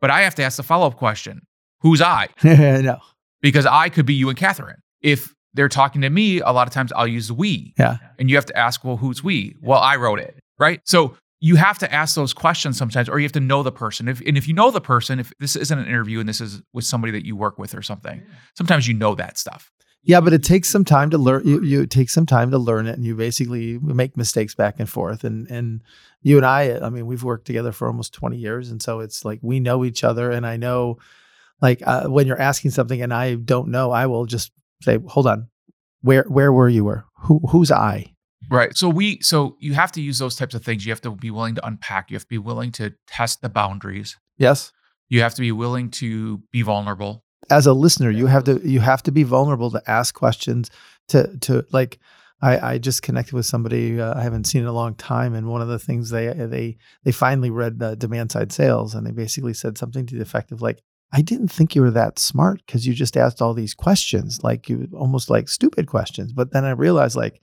But 0.00 0.10
I 0.10 0.22
have 0.22 0.34
to 0.36 0.42
ask 0.42 0.56
the 0.56 0.62
follow 0.62 0.86
up 0.86 0.96
question: 0.96 1.42
Who's 1.82 2.00
I? 2.00 2.28
no. 2.42 2.98
Because 3.40 3.66
I 3.66 3.88
could 3.88 4.06
be 4.06 4.14
you 4.14 4.28
and 4.28 4.38
Catherine. 4.38 4.82
If 5.00 5.34
they're 5.54 5.68
talking 5.68 6.02
to 6.02 6.10
me, 6.10 6.40
a 6.40 6.50
lot 6.50 6.66
of 6.68 6.74
times 6.74 6.92
I'll 6.92 7.06
use 7.06 7.32
we. 7.32 7.74
Yeah. 7.78 7.98
And 8.18 8.28
you 8.28 8.36
have 8.36 8.46
to 8.46 8.56
ask, 8.56 8.84
well, 8.84 8.96
who's 8.96 9.24
we? 9.24 9.56
Well, 9.60 9.80
I 9.80 9.96
wrote 9.96 10.18
it, 10.18 10.38
right? 10.58 10.80
So 10.84 11.16
you 11.40 11.56
have 11.56 11.78
to 11.78 11.92
ask 11.92 12.16
those 12.16 12.34
questions 12.34 12.76
sometimes, 12.76 13.08
or 13.08 13.18
you 13.18 13.24
have 13.24 13.32
to 13.32 13.40
know 13.40 13.62
the 13.62 13.72
person. 13.72 14.08
If, 14.08 14.20
and 14.26 14.36
if 14.36 14.48
you 14.48 14.54
know 14.54 14.70
the 14.70 14.80
person, 14.80 15.20
if 15.20 15.32
this 15.38 15.56
isn't 15.56 15.78
an 15.78 15.86
interview 15.86 16.20
and 16.20 16.28
this 16.28 16.40
is 16.40 16.62
with 16.72 16.84
somebody 16.84 17.12
that 17.12 17.24
you 17.24 17.36
work 17.36 17.58
with 17.58 17.74
or 17.74 17.82
something, 17.82 18.22
sometimes 18.56 18.88
you 18.88 18.94
know 18.94 19.14
that 19.14 19.38
stuff. 19.38 19.70
Yeah, 20.04 20.20
but 20.20 20.32
it 20.32 20.42
takes 20.42 20.70
some 20.70 20.84
time 20.84 21.10
to 21.10 21.18
learn. 21.18 21.46
You, 21.46 21.62
you 21.62 21.86
take 21.86 22.08
some 22.08 22.24
time 22.24 22.50
to 22.52 22.58
learn 22.58 22.86
it, 22.86 22.94
and 22.94 23.04
you 23.04 23.14
basically 23.14 23.78
make 23.78 24.16
mistakes 24.16 24.54
back 24.54 24.76
and 24.78 24.88
forth. 24.88 25.24
And 25.24 25.50
and 25.50 25.82
you 26.22 26.36
and 26.36 26.46
I, 26.46 26.78
I 26.78 26.88
mean, 26.88 27.06
we've 27.06 27.24
worked 27.24 27.46
together 27.46 27.72
for 27.72 27.88
almost 27.88 28.14
twenty 28.14 28.38
years, 28.38 28.70
and 28.70 28.80
so 28.80 29.00
it's 29.00 29.24
like 29.24 29.40
we 29.42 29.60
know 29.60 29.84
each 29.84 30.04
other. 30.04 30.30
And 30.30 30.46
I 30.46 30.56
know, 30.56 30.98
like 31.60 31.82
uh, 31.86 32.08
when 32.08 32.26
you're 32.26 32.40
asking 32.40 32.70
something 32.72 33.02
and 33.02 33.12
I 33.12 33.34
don't 33.34 33.68
know, 33.68 33.90
I 33.90 34.06
will 34.06 34.26
just 34.26 34.52
say, 34.82 34.98
"Hold 35.08 35.26
on, 35.26 35.48
where 36.02 36.24
where 36.24 36.52
were 36.52 36.68
you? 36.68 36.86
Or 36.88 37.04
who 37.22 37.40
who's 37.50 37.70
I?" 37.70 38.14
Right. 38.50 38.76
So 38.76 38.88
we 38.88 39.20
so 39.20 39.56
you 39.58 39.74
have 39.74 39.92
to 39.92 40.00
use 40.00 40.18
those 40.18 40.36
types 40.36 40.54
of 40.54 40.64
things. 40.64 40.86
You 40.86 40.92
have 40.92 41.00
to 41.02 41.10
be 41.10 41.30
willing 41.30 41.54
to 41.56 41.66
unpack. 41.66 42.10
You 42.10 42.14
have 42.16 42.24
to 42.24 42.28
be 42.28 42.38
willing 42.38 42.72
to 42.72 42.94
test 43.06 43.42
the 43.42 43.48
boundaries. 43.48 44.16
Yes. 44.38 44.72
You 45.08 45.22
have 45.22 45.34
to 45.34 45.40
be 45.40 45.52
willing 45.52 45.90
to 45.92 46.38
be 46.52 46.62
vulnerable. 46.62 47.24
As 47.50 47.66
a 47.66 47.72
listener, 47.72 48.10
you 48.10 48.26
have 48.26 48.44
to 48.44 48.60
you 48.64 48.80
have 48.80 49.02
to 49.04 49.12
be 49.12 49.22
vulnerable 49.22 49.70
to 49.70 49.82
ask 49.90 50.14
questions. 50.14 50.70
To 51.08 51.36
to 51.38 51.64
like, 51.72 51.98
I 52.42 52.74
I 52.74 52.78
just 52.78 53.02
connected 53.02 53.34
with 53.34 53.46
somebody 53.46 54.00
uh, 54.00 54.18
I 54.18 54.22
haven't 54.22 54.44
seen 54.44 54.62
in 54.62 54.68
a 54.68 54.72
long 54.72 54.94
time, 54.94 55.34
and 55.34 55.48
one 55.48 55.62
of 55.62 55.68
the 55.68 55.78
things 55.78 56.10
they 56.10 56.28
they 56.28 56.76
they 57.04 57.12
finally 57.12 57.50
read 57.50 57.78
the 57.78 57.96
demand 57.96 58.32
side 58.32 58.52
sales, 58.52 58.94
and 58.94 59.06
they 59.06 59.12
basically 59.12 59.54
said 59.54 59.78
something 59.78 60.06
to 60.06 60.16
the 60.16 60.22
effect 60.22 60.52
of 60.52 60.60
like, 60.60 60.82
I 61.12 61.22
didn't 61.22 61.48
think 61.48 61.74
you 61.74 61.82
were 61.82 61.90
that 61.92 62.18
smart 62.18 62.60
because 62.66 62.86
you 62.86 62.92
just 62.92 63.16
asked 63.16 63.40
all 63.40 63.54
these 63.54 63.74
questions, 63.74 64.40
like 64.42 64.68
you 64.68 64.88
almost 64.92 65.30
like 65.30 65.48
stupid 65.48 65.86
questions. 65.86 66.32
But 66.32 66.52
then 66.52 66.64
I 66.64 66.70
realized 66.70 67.16
like 67.16 67.40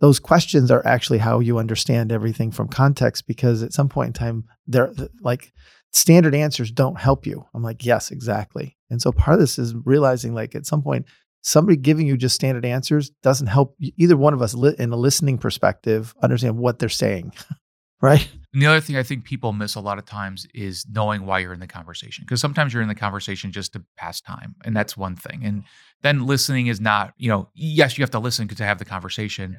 those 0.00 0.20
questions 0.20 0.70
are 0.70 0.86
actually 0.86 1.18
how 1.18 1.40
you 1.40 1.58
understand 1.58 2.12
everything 2.12 2.50
from 2.50 2.68
context 2.68 3.26
because 3.26 3.62
at 3.62 3.72
some 3.72 3.88
point 3.88 4.08
in 4.08 4.12
time, 4.12 4.44
they're 4.66 4.92
like 5.20 5.52
standard 5.92 6.34
answers 6.34 6.70
don't 6.70 6.98
help 6.98 7.26
you. 7.26 7.46
I'm 7.54 7.62
like, 7.62 7.84
yes, 7.84 8.10
exactly. 8.10 8.76
And 8.90 9.00
so 9.00 9.12
part 9.12 9.34
of 9.34 9.40
this 9.40 9.58
is 9.58 9.74
realizing 9.84 10.34
like 10.34 10.54
at 10.54 10.66
some 10.66 10.82
point, 10.82 11.06
somebody 11.42 11.76
giving 11.76 12.06
you 12.06 12.16
just 12.16 12.34
standard 12.34 12.64
answers 12.64 13.10
doesn't 13.22 13.46
help 13.46 13.76
either 13.96 14.16
one 14.16 14.34
of 14.34 14.42
us 14.42 14.54
li- 14.54 14.76
in 14.78 14.92
a 14.92 14.96
listening 14.96 15.38
perspective 15.38 16.14
understand 16.22 16.58
what 16.58 16.78
they're 16.78 16.88
saying. 16.88 17.32
right. 18.02 18.28
And 18.52 18.60
the 18.60 18.66
other 18.66 18.80
thing 18.80 18.96
I 18.96 19.02
think 19.02 19.24
people 19.24 19.52
miss 19.54 19.74
a 19.76 19.80
lot 19.80 19.98
of 19.98 20.04
times 20.04 20.46
is 20.54 20.84
knowing 20.90 21.24
why 21.24 21.38
you're 21.38 21.54
in 21.54 21.60
the 21.60 21.66
conversation. 21.66 22.24
Because 22.24 22.40
sometimes 22.40 22.74
you're 22.74 22.82
in 22.82 22.88
the 22.88 22.94
conversation 22.94 23.50
just 23.50 23.72
to 23.72 23.82
pass 23.96 24.20
time, 24.20 24.54
and 24.64 24.76
that's 24.76 24.96
one 24.96 25.16
thing. 25.16 25.42
And 25.44 25.64
then 26.02 26.26
listening 26.26 26.66
is 26.66 26.80
not, 26.80 27.14
you 27.16 27.30
know, 27.30 27.48
yes, 27.54 27.96
you 27.96 28.02
have 28.02 28.10
to 28.10 28.18
listen 28.18 28.48
to 28.48 28.64
have 28.64 28.78
the 28.78 28.84
conversation, 28.84 29.56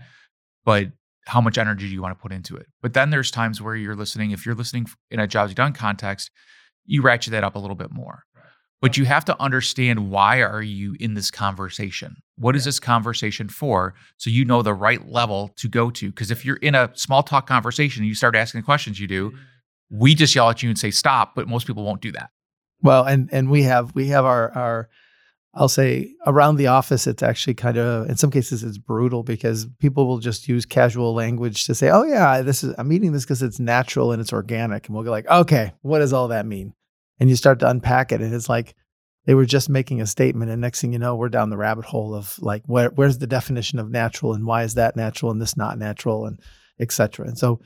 but 0.63 0.87
how 1.25 1.41
much 1.41 1.57
energy 1.57 1.87
do 1.87 1.93
you 1.93 2.01
want 2.01 2.15
to 2.15 2.21
put 2.21 2.31
into 2.31 2.55
it? 2.55 2.67
But 2.81 2.93
then 2.93 3.09
there's 3.09 3.31
times 3.31 3.61
where 3.61 3.75
you're 3.75 3.95
listening. 3.95 4.31
If 4.31 4.45
you're 4.45 4.55
listening 4.55 4.87
in 5.09 5.19
a 5.19 5.27
jobs 5.27 5.53
done 5.53 5.73
context, 5.73 6.29
you 6.85 7.01
ratchet 7.01 7.31
that 7.31 7.43
up 7.43 7.55
a 7.55 7.59
little 7.59 7.77
bit 7.77 7.91
more. 7.91 8.23
But 8.83 8.97
you 8.97 9.05
have 9.05 9.23
to 9.25 9.41
understand 9.41 10.11
why 10.11 10.41
are 10.41 10.61
you 10.61 10.97
in 10.99 11.13
this 11.13 11.31
conversation? 11.31 12.17
What 12.35 12.53
is 12.53 12.65
this 12.65 12.81
conversation 12.81 13.47
for? 13.47 13.93
So 14.17 14.29
you 14.29 14.43
know 14.43 14.61
the 14.61 14.73
right 14.73 15.07
level 15.07 15.53
to 15.55 15.69
go 15.69 15.89
to. 15.91 16.09
Because 16.09 16.31
if 16.31 16.43
you're 16.43 16.57
in 16.57 16.75
a 16.75 16.91
small 16.93 17.23
talk 17.23 17.47
conversation 17.47 18.01
and 18.01 18.09
you 18.09 18.13
start 18.13 18.35
asking 18.35 18.59
the 18.59 18.65
questions 18.65 18.99
you 18.99 19.07
do, 19.07 19.31
mm. 19.31 19.37
we 19.89 20.13
just 20.13 20.35
yell 20.35 20.49
at 20.49 20.61
you 20.61 20.67
and 20.67 20.77
say 20.77 20.91
stop, 20.91 21.33
but 21.33 21.47
most 21.47 21.65
people 21.65 21.85
won't 21.85 22.01
do 22.01 22.11
that. 22.11 22.31
Well, 22.81 23.05
and 23.05 23.29
and 23.31 23.49
we 23.49 23.63
have 23.63 23.95
we 23.95 24.07
have 24.07 24.25
our 24.25 24.51
our 24.51 24.89
I'll 25.53 25.69
say 25.69 26.13
around 26.25 26.57
the 26.57 26.67
office, 26.67 27.07
it's 27.07 27.23
actually 27.23 27.53
kind 27.53 27.77
of, 27.77 28.09
in 28.09 28.17
some 28.17 28.31
cases, 28.31 28.65
it's 28.65 28.77
brutal 28.77 29.23
because 29.23 29.65
people 29.79 30.07
will 30.07 30.17
just 30.17 30.49
use 30.49 30.65
casual 30.65 31.13
language 31.13 31.67
to 31.67 31.75
say, 31.75 31.89
oh, 31.89 32.03
yeah, 32.03 32.41
this 32.41 32.65
is, 32.65 32.75
I'm 32.77 32.91
eating 32.91 33.13
this 33.13 33.23
because 33.23 33.43
it's 33.43 33.59
natural 33.59 34.11
and 34.11 34.19
it's 34.19 34.33
organic. 34.33 34.87
And 34.87 34.95
we'll 34.95 35.05
go 35.05 35.11
like, 35.11 35.29
okay, 35.29 35.71
what 35.83 35.99
does 35.99 36.11
all 36.11 36.29
that 36.29 36.45
mean? 36.45 36.73
And 37.19 37.29
you 37.29 37.35
start 37.35 37.59
to 37.59 37.69
unpack 37.69 38.11
it. 38.11 38.21
And 38.21 38.33
it's 38.33 38.49
like, 38.49 38.75
they 39.25 39.35
were 39.35 39.45
just 39.45 39.69
making 39.69 40.01
a 40.01 40.07
statement. 40.07 40.51
And 40.51 40.61
next 40.61 40.81
thing 40.81 40.93
you 40.93 40.99
know, 40.99 41.15
we're 41.15 41.29
down 41.29 41.49
the 41.49 41.57
rabbit 41.57 41.85
hole 41.85 42.13
of 42.13 42.35
like, 42.39 42.63
where, 42.65 42.89
where's 42.89 43.19
the 43.19 43.27
definition 43.27 43.79
of 43.79 43.89
natural 43.89 44.33
and 44.33 44.45
why 44.45 44.63
is 44.63 44.73
that 44.73 44.95
natural 44.95 45.31
and 45.31 45.41
this 45.41 45.55
not 45.55 45.77
natural 45.77 46.25
and 46.25 46.39
et 46.79 46.91
cetera. 46.91 47.27
And 47.27 47.37
so, 47.37 47.61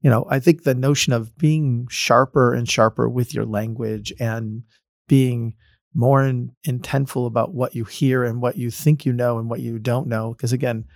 you 0.00 0.10
know, 0.10 0.26
I 0.30 0.40
think 0.40 0.62
the 0.62 0.74
notion 0.74 1.12
of 1.12 1.36
being 1.36 1.86
sharper 1.90 2.54
and 2.54 2.68
sharper 2.68 3.08
with 3.08 3.34
your 3.34 3.44
language 3.44 4.12
and 4.18 4.62
being, 5.08 5.54
more 5.94 6.24
in, 6.24 6.52
intentful 6.66 7.26
about 7.26 7.52
what 7.52 7.74
you 7.74 7.84
hear 7.84 8.24
and 8.24 8.40
what 8.40 8.56
you 8.56 8.70
think 8.70 9.04
you 9.04 9.12
know 9.12 9.38
and 9.38 9.50
what 9.50 9.60
you 9.60 9.78
don't 9.78 10.08
know. 10.08 10.32
Because 10.32 10.52
again, 10.52 10.86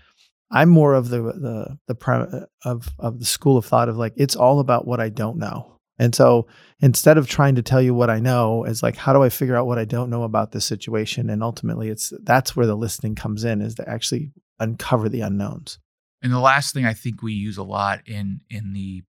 I'm 0.51 0.71
more 0.71 0.95
of 0.95 1.11
the 1.11 1.21
the 1.21 1.79
the 1.87 2.11
uh, 2.11 2.47
of 2.65 2.89
of 2.99 3.19
the 3.19 3.25
school 3.25 3.59
of 3.59 3.67
thought 3.67 3.89
of 3.89 3.97
like 3.97 4.15
it's 4.17 4.37
all 4.37 4.61
about 4.61 4.87
what 4.87 5.01
I 5.01 5.09
don't 5.09 5.37
know. 5.37 5.76
And 5.99 6.15
so 6.15 6.47
instead 6.81 7.17
of 7.17 7.27
trying 7.27 7.55
to 7.55 7.63
tell 7.63 7.81
you 7.81 7.95
what 7.95 8.11
I 8.11 8.21
know, 8.21 8.65
is 8.65 8.83
like 8.83 8.97
how 8.97 9.13
do 9.13 9.23
I 9.23 9.29
figure 9.29 9.57
out 9.57 9.67
what 9.67 9.79
I 9.79 9.85
don't 9.85 10.11
know 10.11 10.25
about 10.25 10.53
this 10.53 10.65
situation? 10.65 11.31
And 11.31 11.43
ultimately, 11.43 11.89
it's 11.89 12.13
that's 12.23 12.55
where 12.55 12.67
the 12.67 12.77
listening 12.77 13.15
comes 13.15 13.45
in 13.45 13.63
is 13.63 13.75
to 13.77 13.89
actually 13.89 14.33
uncover 14.59 15.09
the 15.09 15.23
unknowns. 15.23 15.79
And 16.23 16.33
the 16.33 16.41
last 16.41 16.75
thing 16.75 16.85
I 16.85 16.95
think 16.95 17.23
we 17.23 17.33
use 17.33 17.57
a 17.57 17.63
lot 17.63 18.01
in 18.07 18.41
in 18.51 18.73
the 18.73 19.03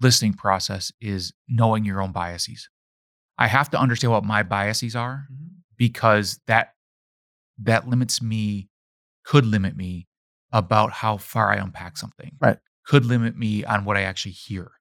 listening 0.00 0.34
process 0.34 0.92
is 1.00 1.32
knowing 1.48 1.84
your 1.84 2.02
own 2.02 2.12
biases. 2.12 2.68
I 3.38 3.48
have 3.48 3.70
to 3.70 3.78
understand 3.78 4.12
what 4.12 4.24
my 4.24 4.42
biases 4.42 4.96
are 4.96 5.26
mm-hmm. 5.32 5.60
because 5.76 6.40
that 6.46 6.74
that 7.58 7.88
limits 7.88 8.20
me, 8.20 8.68
could 9.24 9.46
limit 9.46 9.76
me 9.76 10.08
about 10.52 10.92
how 10.92 11.16
far 11.16 11.50
I 11.50 11.56
unpack 11.56 11.96
something. 11.96 12.32
Right. 12.40 12.58
Could 12.86 13.04
limit 13.04 13.36
me 13.36 13.64
on 13.64 13.84
what 13.84 13.96
I 13.96 14.02
actually 14.02 14.32
hear. 14.32 14.72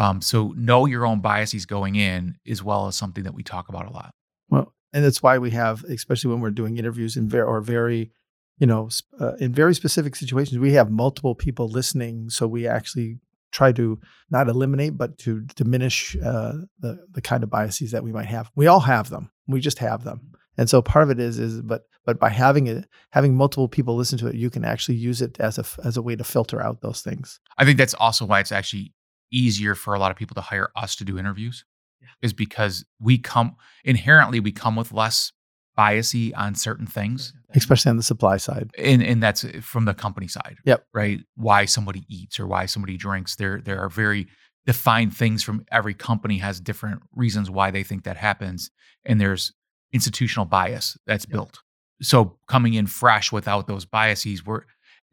Um, 0.00 0.22
so 0.22 0.54
know 0.56 0.86
your 0.86 1.04
own 1.04 1.20
biases 1.20 1.66
going 1.66 1.94
in 1.94 2.36
as 2.48 2.62
well 2.62 2.86
as 2.86 2.96
something 2.96 3.22
that 3.24 3.34
we 3.34 3.42
talk 3.42 3.68
about 3.68 3.86
a 3.86 3.92
lot. 3.92 4.14
Well, 4.48 4.72
and 4.94 5.04
that's 5.04 5.22
why 5.22 5.36
we 5.36 5.50
have, 5.50 5.84
especially 5.84 6.30
when 6.30 6.40
we're 6.40 6.50
doing 6.50 6.78
interviews 6.78 7.18
in 7.18 7.28
very 7.28 7.44
or 7.44 7.60
very, 7.60 8.10
you 8.58 8.66
know, 8.66 8.88
uh, 9.20 9.34
in 9.34 9.52
very 9.52 9.74
specific 9.74 10.16
situations, 10.16 10.58
we 10.58 10.72
have 10.72 10.90
multiple 10.90 11.34
people 11.34 11.68
listening. 11.68 12.30
So 12.30 12.46
we 12.46 12.66
actually 12.66 13.18
try 13.52 13.72
to 13.72 14.00
not 14.30 14.48
eliminate, 14.48 14.96
but 14.96 15.18
to 15.18 15.42
diminish 15.54 16.16
uh, 16.16 16.54
the 16.78 17.06
the 17.12 17.20
kind 17.20 17.42
of 17.42 17.50
biases 17.50 17.90
that 17.90 18.02
we 18.02 18.10
might 18.10 18.26
have. 18.26 18.50
We 18.56 18.68
all 18.68 18.80
have 18.80 19.10
them. 19.10 19.30
We 19.46 19.60
just 19.60 19.80
have 19.80 20.02
them. 20.04 20.32
And 20.56 20.68
so 20.68 20.80
part 20.80 21.04
of 21.04 21.10
it 21.10 21.20
is 21.20 21.38
is 21.38 21.60
but 21.60 21.82
but 22.06 22.18
by 22.18 22.30
having 22.30 22.68
it 22.68 22.88
having 23.10 23.34
multiple 23.34 23.68
people 23.68 23.96
listen 23.96 24.18
to 24.20 24.28
it, 24.28 24.34
you 24.34 24.48
can 24.48 24.64
actually 24.64 24.96
use 24.96 25.20
it 25.20 25.38
as 25.40 25.58
a 25.58 25.64
as 25.84 25.98
a 25.98 26.02
way 26.02 26.16
to 26.16 26.24
filter 26.24 26.62
out 26.62 26.80
those 26.80 27.02
things. 27.02 27.38
I 27.58 27.66
think 27.66 27.76
that's 27.76 27.94
also 27.94 28.24
why 28.24 28.40
it's 28.40 28.52
actually 28.52 28.94
easier 29.32 29.74
for 29.74 29.94
a 29.94 29.98
lot 29.98 30.10
of 30.10 30.16
people 30.16 30.34
to 30.34 30.40
hire 30.40 30.70
us 30.76 30.96
to 30.96 31.04
do 31.04 31.18
interviews. 31.18 31.64
Yeah. 32.00 32.08
Is 32.22 32.32
because 32.32 32.84
we 33.00 33.18
come 33.18 33.56
inherently 33.84 34.40
we 34.40 34.52
come 34.52 34.76
with 34.76 34.92
less 34.92 35.32
biasy 35.78 36.32
on 36.36 36.54
certain 36.54 36.86
things, 36.86 37.32
especially 37.54 37.90
on 37.90 37.96
the 37.96 38.02
supply 38.02 38.36
side. 38.36 38.70
And 38.78 39.02
and 39.02 39.22
that's 39.22 39.44
from 39.62 39.84
the 39.84 39.94
company 39.94 40.28
side. 40.28 40.56
Yep. 40.64 40.84
Right. 40.92 41.20
Why 41.36 41.64
somebody 41.64 42.04
eats 42.08 42.40
or 42.40 42.46
why 42.46 42.66
somebody 42.66 42.96
drinks. 42.96 43.36
There 43.36 43.60
there 43.60 43.80
are 43.80 43.88
very 43.88 44.28
defined 44.66 45.16
things 45.16 45.42
from 45.42 45.64
every 45.72 45.94
company 45.94 46.38
has 46.38 46.60
different 46.60 47.02
reasons 47.14 47.50
why 47.50 47.70
they 47.70 47.82
think 47.82 48.04
that 48.04 48.16
happens. 48.16 48.70
And 49.04 49.20
there's 49.20 49.52
institutional 49.92 50.46
bias 50.46 50.96
that's 51.06 51.24
yep. 51.26 51.32
built. 51.32 51.58
So 52.02 52.38
coming 52.46 52.74
in 52.74 52.86
fresh 52.86 53.32
without 53.32 53.66
those 53.66 53.84
biases, 53.84 54.44
we're 54.44 54.62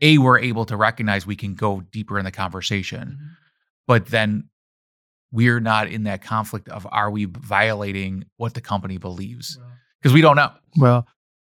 a 0.02 0.18
we're 0.18 0.40
able 0.40 0.66
to 0.66 0.78
recognize 0.78 1.26
we 1.26 1.36
can 1.36 1.56
go 1.56 1.82
deeper 1.92 2.20
in 2.20 2.26
the 2.26 2.32
conversation. 2.32 3.18
Mm-hmm. 3.20 3.34
But 3.88 4.08
then 4.08 4.50
we're 5.32 5.60
not 5.60 5.88
in 5.88 6.04
that 6.04 6.22
conflict 6.22 6.70
of 6.70 6.88
are 6.92 7.10
we 7.10 7.26
violating 7.26 8.26
what 8.38 8.54
the 8.54 8.62
company 8.62 8.98
believes? 8.98 9.58
because 10.02 10.14
we 10.14 10.22
don't 10.22 10.36
know. 10.36 10.52
Well, 10.78 11.08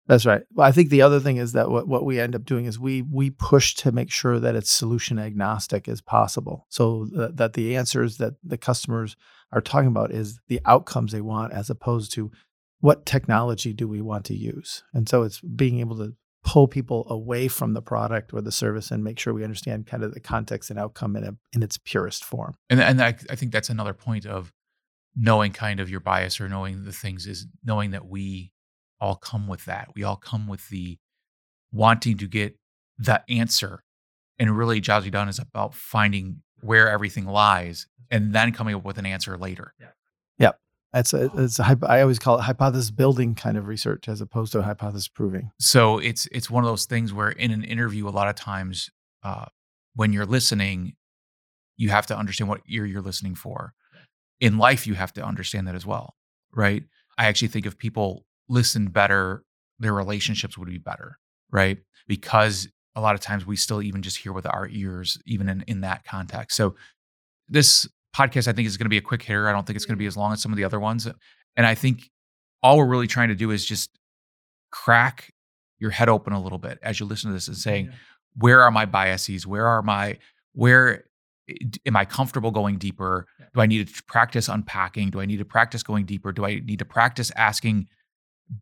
that's 0.08 0.26
right. 0.26 0.44
Well, 0.54 0.68
I 0.68 0.72
think 0.72 0.90
the 0.90 1.02
other 1.02 1.20
thing 1.20 1.38
is 1.38 1.54
that 1.54 1.70
what, 1.70 1.88
what 1.88 2.04
we 2.04 2.20
end 2.20 2.36
up 2.36 2.44
doing 2.44 2.66
is 2.66 2.78
we 2.78 3.02
we 3.02 3.30
push 3.30 3.74
to 3.76 3.92
make 3.92 4.12
sure 4.12 4.40
that 4.40 4.56
it's 4.56 4.70
solution 4.70 5.18
agnostic 5.18 5.88
as 5.88 6.02
possible, 6.02 6.66
so 6.70 7.08
that, 7.14 7.38
that 7.38 7.54
the 7.54 7.76
answers 7.76 8.18
that 8.18 8.34
the 8.44 8.58
customers 8.58 9.16
are 9.52 9.62
talking 9.62 9.88
about 9.88 10.12
is 10.12 10.40
the 10.48 10.60
outcomes 10.66 11.12
they 11.12 11.22
want, 11.22 11.54
as 11.54 11.70
opposed 11.70 12.12
to 12.14 12.32
what 12.80 13.06
technology 13.06 13.72
do 13.72 13.88
we 13.88 14.02
want 14.02 14.26
to 14.26 14.36
use. 14.36 14.84
And 14.94 15.08
so 15.08 15.24
it's 15.24 15.40
being 15.40 15.80
able 15.80 15.96
to 15.98 16.16
pull 16.44 16.68
people 16.68 17.06
away 17.10 17.48
from 17.48 17.74
the 17.74 17.82
product 17.82 18.34
or 18.34 18.42
the 18.42 18.52
service 18.52 18.92
and 18.92 19.04
make 19.04 19.18
sure 19.18 19.34
we 19.34 19.44
understand 19.44 19.88
kind 19.88 20.04
of 20.04 20.14
the 20.14 20.20
context 20.20 20.70
and 20.70 20.78
outcome 20.78 21.16
in 21.16 21.24
a, 21.24 21.36
in 21.54 21.64
its 21.64 21.78
purest 21.78 22.24
form. 22.24 22.54
And 22.70 22.82
and 22.82 23.02
I, 23.02 23.16
I 23.30 23.36
think 23.36 23.52
that's 23.52 23.70
another 23.70 23.94
point 23.94 24.26
of 24.26 24.52
knowing 25.16 25.52
kind 25.52 25.80
of 25.80 25.90
your 25.90 26.00
bias 26.00 26.42
or 26.42 26.50
knowing 26.50 26.84
the 26.84 26.92
things 26.92 27.28
is 27.28 27.48
knowing 27.64 27.92
that 27.92 28.08
we 28.08 28.52
all 29.00 29.16
come 29.16 29.48
with 29.48 29.66
that. 29.66 29.90
We 29.96 30.04
all 30.04 30.16
come 30.16 30.48
with 30.48 30.70
the 30.70 30.98
wanting 31.72 32.18
to 32.18 32.28
get 32.28 32.58
the 32.98 33.24
answer. 33.30 33.84
And 34.40 34.58
really, 34.58 34.82
Jobs 34.82 35.10
Done 35.10 35.30
is 35.30 35.40
about 35.40 35.74
finding 35.74 36.42
where 36.62 36.90
everything 36.90 37.26
lies 37.26 37.88
and 38.10 38.34
then 38.34 38.52
coming 38.52 38.76
up 38.76 38.84
with 38.84 38.98
an 38.98 39.06
answer 39.06 39.38
later. 39.38 39.74
Yeah. 39.80 39.88
It's 40.94 41.14
a, 41.14 41.32
it's 41.36 41.60
a, 41.60 41.78
I 41.88 42.02
always 42.02 42.20
call 42.20 42.38
it 42.38 42.44
hypothesis 42.44 42.92
building 42.92 43.34
kind 43.34 43.58
of 43.58 43.68
research 43.68 44.08
as 44.08 44.22
opposed 44.22 44.52
to 44.52 44.62
hypothesis 44.62 45.08
proving. 45.08 45.52
So 45.60 45.98
it's 45.98 46.28
it's 46.32 46.50
one 46.50 46.64
of 46.64 46.70
those 46.70 46.86
things 46.86 47.12
where 47.12 47.30
in 47.30 47.52
an 47.52 47.64
interview, 47.64 48.08
a 48.08 48.12
lot 48.12 48.28
of 48.28 48.36
times 48.36 48.90
uh, 49.24 49.46
when 49.96 50.14
you're 50.14 50.26
listening, 50.26 50.94
you 51.78 51.90
have 51.90 52.06
to 52.08 52.18
understand 52.18 52.50
what 52.50 52.62
ear 52.68 52.86
you're 52.86 53.02
listening 53.02 53.36
for 53.36 53.74
in 54.44 54.58
life, 54.58 54.86
you 54.86 54.94
have 54.94 55.14
to 55.14 55.24
understand 55.24 55.68
that 55.68 55.76
as 55.76 55.86
well, 55.86 56.16
right? 56.54 56.84
I 57.18 57.28
actually 57.28 57.48
think 57.48 57.66
if 57.66 57.78
people 57.78 58.26
listen 58.50 58.88
better, 58.88 59.44
their 59.80 59.94
relationships 59.94 60.58
would 60.58 60.68
be 60.68 60.78
better, 60.78 61.18
right? 61.50 61.78
Because 62.08 62.68
a 62.94 63.00
lot 63.00 63.16
of 63.16 63.22
times 63.22 63.46
we 63.46 63.56
still 63.56 63.82
even 63.82 64.02
just 64.02 64.18
hear 64.18 64.34
with 64.34 64.46
our 64.46 64.68
ears, 64.70 65.18
even 65.26 65.48
in, 65.48 65.64
in 65.68 65.82
that 65.82 66.04
context. 66.04 66.58
So 66.58 66.76
this 67.48 67.88
podcast, 68.16 68.48
I 68.48 68.54
think, 68.54 68.68
is 68.68 68.78
going 68.78 68.86
to 68.86 68.90
be 68.90 68.98
a 68.98 69.02
quick 69.02 69.24
hitter. 69.24 69.48
I 69.48 69.52
don't 69.52 69.66
think 69.66 69.76
it's 69.76 69.86
going 69.86 69.96
to 69.96 69.98
be 69.98 70.06
mm-hmm. 70.06 70.10
as 70.10 70.18
long 70.18 70.34
as 70.34 70.42
some 70.42 70.52
of 70.52 70.58
the 70.58 70.64
other 70.64 70.80
ones. 70.80 71.08
And 71.56 71.66
I 71.66 71.76
think 71.76 72.10
all 72.62 72.78
we're 72.78 72.86
really 72.86 73.08
trying 73.08 73.30
to 73.30 73.36
do 73.36 73.52
is 73.52 73.66
just 73.66 73.90
crack 74.72 75.34
your 75.80 75.92
head 75.92 76.10
open 76.10 76.34
a 76.34 76.42
little 76.42 76.58
bit 76.58 76.80
as 76.82 77.00
you 77.00 77.06
listen 77.06 77.30
to 77.30 77.34
this 77.34 77.48
and 77.48 77.58
saying, 77.58 77.86
yeah. 77.86 77.92
where 78.38 78.62
are 78.62 78.72
my 78.72 78.86
biases? 78.86 79.46
Where 79.46 79.68
are 79.68 79.82
my, 79.82 80.18
where 80.54 81.06
eh, 81.50 81.54
am 81.86 81.96
I 81.96 82.06
comfortable 82.06 82.52
going 82.52 82.78
deeper? 82.78 83.28
Do 83.54 83.62
I 83.62 83.66
need 83.66 83.88
to 83.88 84.04
practice 84.04 84.48
unpacking? 84.48 85.10
Do 85.10 85.20
I 85.20 85.26
need 85.26 85.38
to 85.38 85.46
practice 85.46 85.84
going 85.84 86.06
deeper? 86.06 86.32
Do 86.32 86.46
I 86.46 86.60
need 86.60 86.80
to 86.80 86.86
practice 86.86 87.32
asking, 87.36 87.88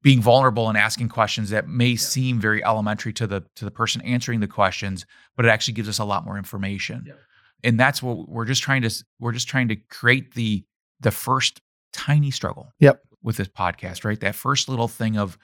being 0.02 0.22
vulnerable 0.22 0.70
and 0.70 0.78
asking 0.78 1.10
questions 1.10 1.50
that 1.50 1.68
may 1.68 1.90
yeah. 1.90 1.98
seem 1.98 2.40
very 2.40 2.64
elementary 2.64 3.14
to 3.14 3.28
the 3.28 3.44
to 3.56 3.66
the 3.66 3.72
person 3.72 4.02
answering 4.02 4.40
the 4.40 4.48
questions, 4.48 5.06
but 5.36 5.46
it 5.46 5.50
actually 5.50 5.74
gives 5.74 5.90
us 5.90 6.00
a 6.00 6.06
lot 6.06 6.24
more 6.24 6.38
information. 6.38 7.06
And 7.64 7.80
that's 7.80 8.02
what 8.04 8.28
we're 8.30 8.46
just 8.46 8.62
trying 8.64 8.82
to 8.84 9.04
we're 9.20 9.32
just 9.34 9.48
trying 9.48 9.68
to 9.70 9.76
create 9.76 10.34
the 10.34 10.64
the 11.00 11.12
first 11.12 11.62
tiny 11.94 12.32
struggle. 12.32 12.72
Yep. 12.80 13.02
with 13.24 13.38
this 13.38 13.48
podcast, 13.48 14.04
right? 14.04 14.20
That 14.20 14.36
first 14.36 14.68
little 14.70 14.88
thing 14.88 15.18
of 15.18 15.38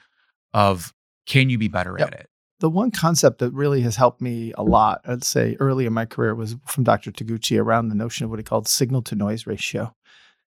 of 0.54 0.92
can 1.26 1.50
you 1.50 1.58
be 1.58 1.68
better 1.68 1.96
Yep. 1.98 2.08
at 2.08 2.20
it? 2.20 2.28
the 2.60 2.68
one 2.68 2.90
concept 2.90 3.38
that 3.38 3.52
really 3.52 3.82
has 3.82 3.94
helped 3.94 4.20
me 4.20 4.52
a 4.58 4.64
lot, 4.64 5.00
I'd 5.06 5.22
say 5.22 5.56
early 5.60 5.86
in 5.86 5.92
my 5.92 6.04
career, 6.06 6.34
was 6.34 6.56
from 6.66 6.82
Dr. 6.82 7.12
Taguchi 7.12 7.56
around 7.56 7.88
the 7.88 7.94
notion 7.94 8.24
of 8.24 8.30
what 8.30 8.40
he 8.40 8.42
called 8.42 8.66
signal 8.66 9.00
to 9.02 9.14
noise 9.14 9.46
ratio. 9.46 9.94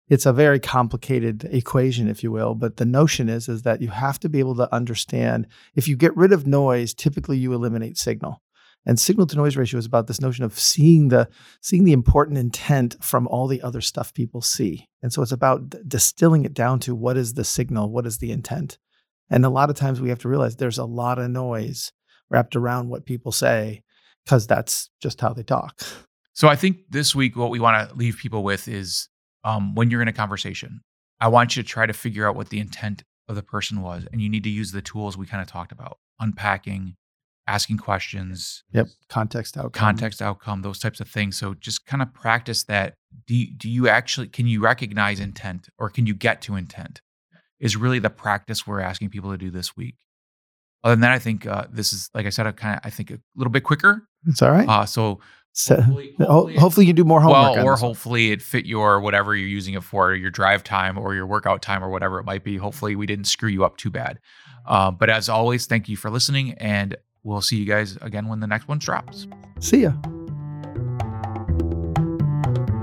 It's 0.10 0.26
a 0.26 0.34
very 0.34 0.60
complicated 0.60 1.46
equation, 1.54 2.10
if 2.10 2.22
you 2.22 2.30
will, 2.30 2.54
but 2.54 2.76
the 2.76 2.84
notion 2.84 3.30
is 3.30 3.48
is 3.48 3.62
that 3.62 3.82
you 3.82 3.88
have 3.92 4.20
to 4.20 4.28
be 4.28 4.40
able 4.40 4.56
to 4.58 4.74
understand 4.76 5.48
if 5.74 5.88
you 5.88 5.96
get 5.96 6.14
rid 6.18 6.34
of 6.34 6.46
noise, 6.46 6.94
typically 6.94 7.38
you 7.38 7.54
eliminate 7.54 7.98
signal. 7.98 8.42
And 8.86 9.00
signal 9.00 9.28
to 9.28 9.36
noise 9.36 9.56
ratio 9.56 9.78
is 9.78 9.86
about 9.86 10.08
this 10.08 10.22
notion 10.22 10.44
of 10.44 10.58
seeing 10.58 11.10
the 11.10 11.30
seeing 11.62 11.84
the 11.84 11.94
important 11.94 12.38
intent 12.38 12.96
from 13.02 13.28
all 13.28 13.48
the 13.48 13.62
other 13.62 13.82
stuff 13.82 14.14
people 14.14 14.42
see. 14.42 14.88
And 15.04 15.14
so 15.14 15.22
it's 15.22 15.32
about 15.32 15.70
d- 15.70 15.78
distilling 15.88 16.46
it 16.46 16.54
down 16.54 16.80
to 16.82 16.96
what 16.96 17.16
is 17.16 17.36
the 17.36 17.44
signal, 17.44 17.92
what 17.92 18.08
is 18.08 18.18
the 18.18 18.32
intent. 18.32 18.80
And 19.30 19.46
a 19.46 19.50
lot 19.50 19.70
of 19.70 19.76
times 19.76 20.02
we 20.02 20.10
have 20.10 20.20
to 20.20 20.30
realize 20.30 20.56
there's 20.56 20.80
a 20.80 20.86
lot 20.86 21.20
of 21.20 21.30
noise 21.30 21.94
wrapped 22.30 22.56
around 22.56 22.90
what 22.90 23.06
people 23.06 23.32
say 23.32 23.84
because 24.26 24.48
that's 24.48 24.90
just 25.00 25.22
how 25.22 25.34
they 25.34 25.44
talk. 25.44 25.82
So 26.34 26.48
I 26.48 26.56
think 26.56 26.78
this 26.90 27.14
week 27.14 27.36
what 27.36 27.50
we 27.50 27.60
want 27.60 27.90
to 27.90 27.96
leave 27.96 28.18
people 28.18 28.44
with 28.44 28.68
is 28.68 29.10
um, 29.44 29.76
when 29.76 29.92
you're 29.92 30.02
in 30.02 30.08
a 30.08 30.14
conversation, 30.14 30.82
I 31.20 31.28
want 31.28 31.56
you 31.56 31.64
to 31.64 31.70
try 31.70 31.86
to 31.86 31.94
figure 31.94 32.28
out 32.28 32.36
what 32.36 32.50
the 32.50 32.60
intent 32.60 33.04
of 33.28 33.36
the 33.36 33.44
person 33.44 33.82
was, 33.82 34.08
and 34.12 34.22
you 34.22 34.30
need 34.30 34.44
to 34.44 34.50
use 34.50 34.72
the 34.72 34.82
tools 34.82 35.18
we 35.18 35.26
kind 35.26 35.42
of 35.42 35.48
talked 35.48 35.72
about: 35.72 36.00
unpacking, 36.20 36.96
asking 37.52 37.78
questions, 37.78 38.64
Yep. 38.74 38.88
Context 39.10 39.58
outcome. 39.58 39.72
context 39.88 40.22
outcome, 40.22 40.62
those 40.62 40.80
types 40.80 41.00
of 41.00 41.08
things. 41.08 41.38
So 41.38 41.54
just 41.54 41.86
kind 41.86 42.02
of 42.02 42.14
practice 42.14 42.64
that. 42.66 42.96
Do 43.28 43.36
you, 43.36 43.48
do 43.56 43.70
you 43.70 43.88
actually 43.90 44.28
can 44.28 44.48
you 44.48 44.62
recognize 44.62 45.20
intent 45.20 45.68
or 45.78 45.90
can 45.90 46.06
you 46.08 46.14
get 46.14 46.42
to 46.44 46.56
intent? 46.56 47.02
Is 47.60 47.76
really 47.78 48.00
the 48.00 48.10
practice 48.10 48.66
we're 48.66 48.80
asking 48.80 49.10
people 49.10 49.32
to 49.32 49.38
do 49.38 49.52
this 49.52 49.76
week. 49.78 49.96
Other 50.84 50.94
than 50.96 51.02
that, 51.02 51.12
I 51.12 51.20
think 51.20 51.46
uh, 51.46 51.66
this 51.72 51.94
is 51.94 52.10
like 52.16 52.26
I 52.26 52.30
said, 52.32 52.48
a 52.48 52.54
kind 52.54 52.76
of 52.76 52.82
I 52.84 52.90
think 52.90 53.12
a 53.12 53.20
little 53.36 53.52
bit 53.52 53.64
quicker. 53.64 54.08
It's 54.28 54.42
all 54.42 54.52
right. 54.52 54.68
Uh, 54.68 54.86
so 54.86 55.20
so, 55.54 55.76
hopefully- 55.82 56.16
hopefully- 56.20 56.56
hopefully, 56.58 56.86
you 56.86 56.94
do 56.94 57.04
more 57.04 57.20
homework. 57.22 57.56
well, 57.58 57.66
or 57.66 57.76
hopefully 57.76 58.32
it 58.32 58.42
fit 58.42 58.66
your 58.66 59.02
whatever 59.02 59.36
you're 59.36 59.48
using 59.60 59.74
it 59.74 59.84
for, 59.84 60.16
your 60.16 60.32
drive 60.32 60.64
time 60.64 60.98
or 60.98 61.14
your 61.14 61.28
workout 61.28 61.62
time 61.62 61.84
or 61.84 61.90
whatever 61.90 62.18
it 62.20 62.24
might 62.26 62.44
be. 62.46 62.56
Hopefully 62.58 62.96
we 62.96 63.06
didn't 63.06 63.26
screw 63.26 63.50
you 63.50 63.64
up 63.66 63.76
too 63.78 63.92
bad. 63.92 64.20
Uh, 64.66 64.90
but 64.92 65.10
as 65.10 65.28
always, 65.28 65.66
thank 65.66 65.90
you 65.90 65.98
for 65.98 66.10
listening, 66.10 66.54
and 66.54 66.96
we'll 67.24 67.42
see 67.42 67.58
you 67.58 67.66
guys 67.66 67.98
again 68.02 68.28
when 68.28 68.40
the 68.40 68.48
next 68.48 68.68
one 68.68 68.80
drops. 68.80 69.28
See 69.60 69.84
ya. 69.84 69.94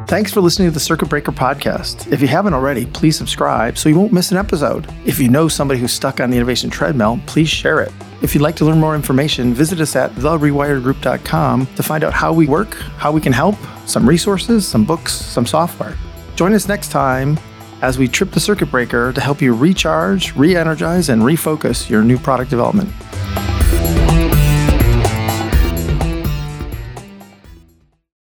Thanks 0.08 0.32
for 0.32 0.40
listening 0.40 0.68
to 0.68 0.72
the 0.72 0.80
Circuit 0.80 1.10
Breaker 1.10 1.32
podcast. 1.32 2.10
If 2.10 2.22
you 2.22 2.28
haven't 2.28 2.54
already, 2.54 2.86
please 2.86 3.14
subscribe 3.14 3.76
so 3.76 3.90
you 3.90 3.98
won't 3.98 4.10
miss 4.10 4.30
an 4.30 4.38
episode. 4.38 4.86
If 5.04 5.18
you 5.18 5.28
know 5.28 5.48
somebody 5.48 5.78
who's 5.78 5.92
stuck 5.92 6.18
on 6.18 6.30
the 6.30 6.36
innovation 6.36 6.70
treadmill, 6.70 7.20
please 7.26 7.50
share 7.50 7.82
it. 7.82 7.92
If 8.22 8.34
you'd 8.34 8.40
like 8.40 8.56
to 8.56 8.64
learn 8.64 8.80
more 8.80 8.94
information, 8.94 9.52
visit 9.52 9.82
us 9.82 9.94
at 9.96 10.10
therewiredgroup.com 10.12 11.66
to 11.66 11.82
find 11.82 12.04
out 12.04 12.14
how 12.14 12.32
we 12.32 12.46
work, 12.46 12.74
how 12.96 13.12
we 13.12 13.20
can 13.20 13.34
help, 13.34 13.56
some 13.84 14.08
resources, 14.08 14.66
some 14.66 14.86
books, 14.86 15.12
some 15.12 15.44
software. 15.44 15.94
Join 16.36 16.54
us 16.54 16.68
next 16.68 16.88
time 16.88 17.38
as 17.82 17.98
we 17.98 18.08
trip 18.08 18.30
the 18.30 18.40
circuit 18.40 18.70
breaker 18.70 19.12
to 19.12 19.20
help 19.20 19.42
you 19.42 19.54
recharge, 19.54 20.34
re 20.36 20.56
energize, 20.56 21.10
and 21.10 21.20
refocus 21.20 21.90
your 21.90 22.02
new 22.02 22.18
product 22.18 22.48
development. 22.48 22.90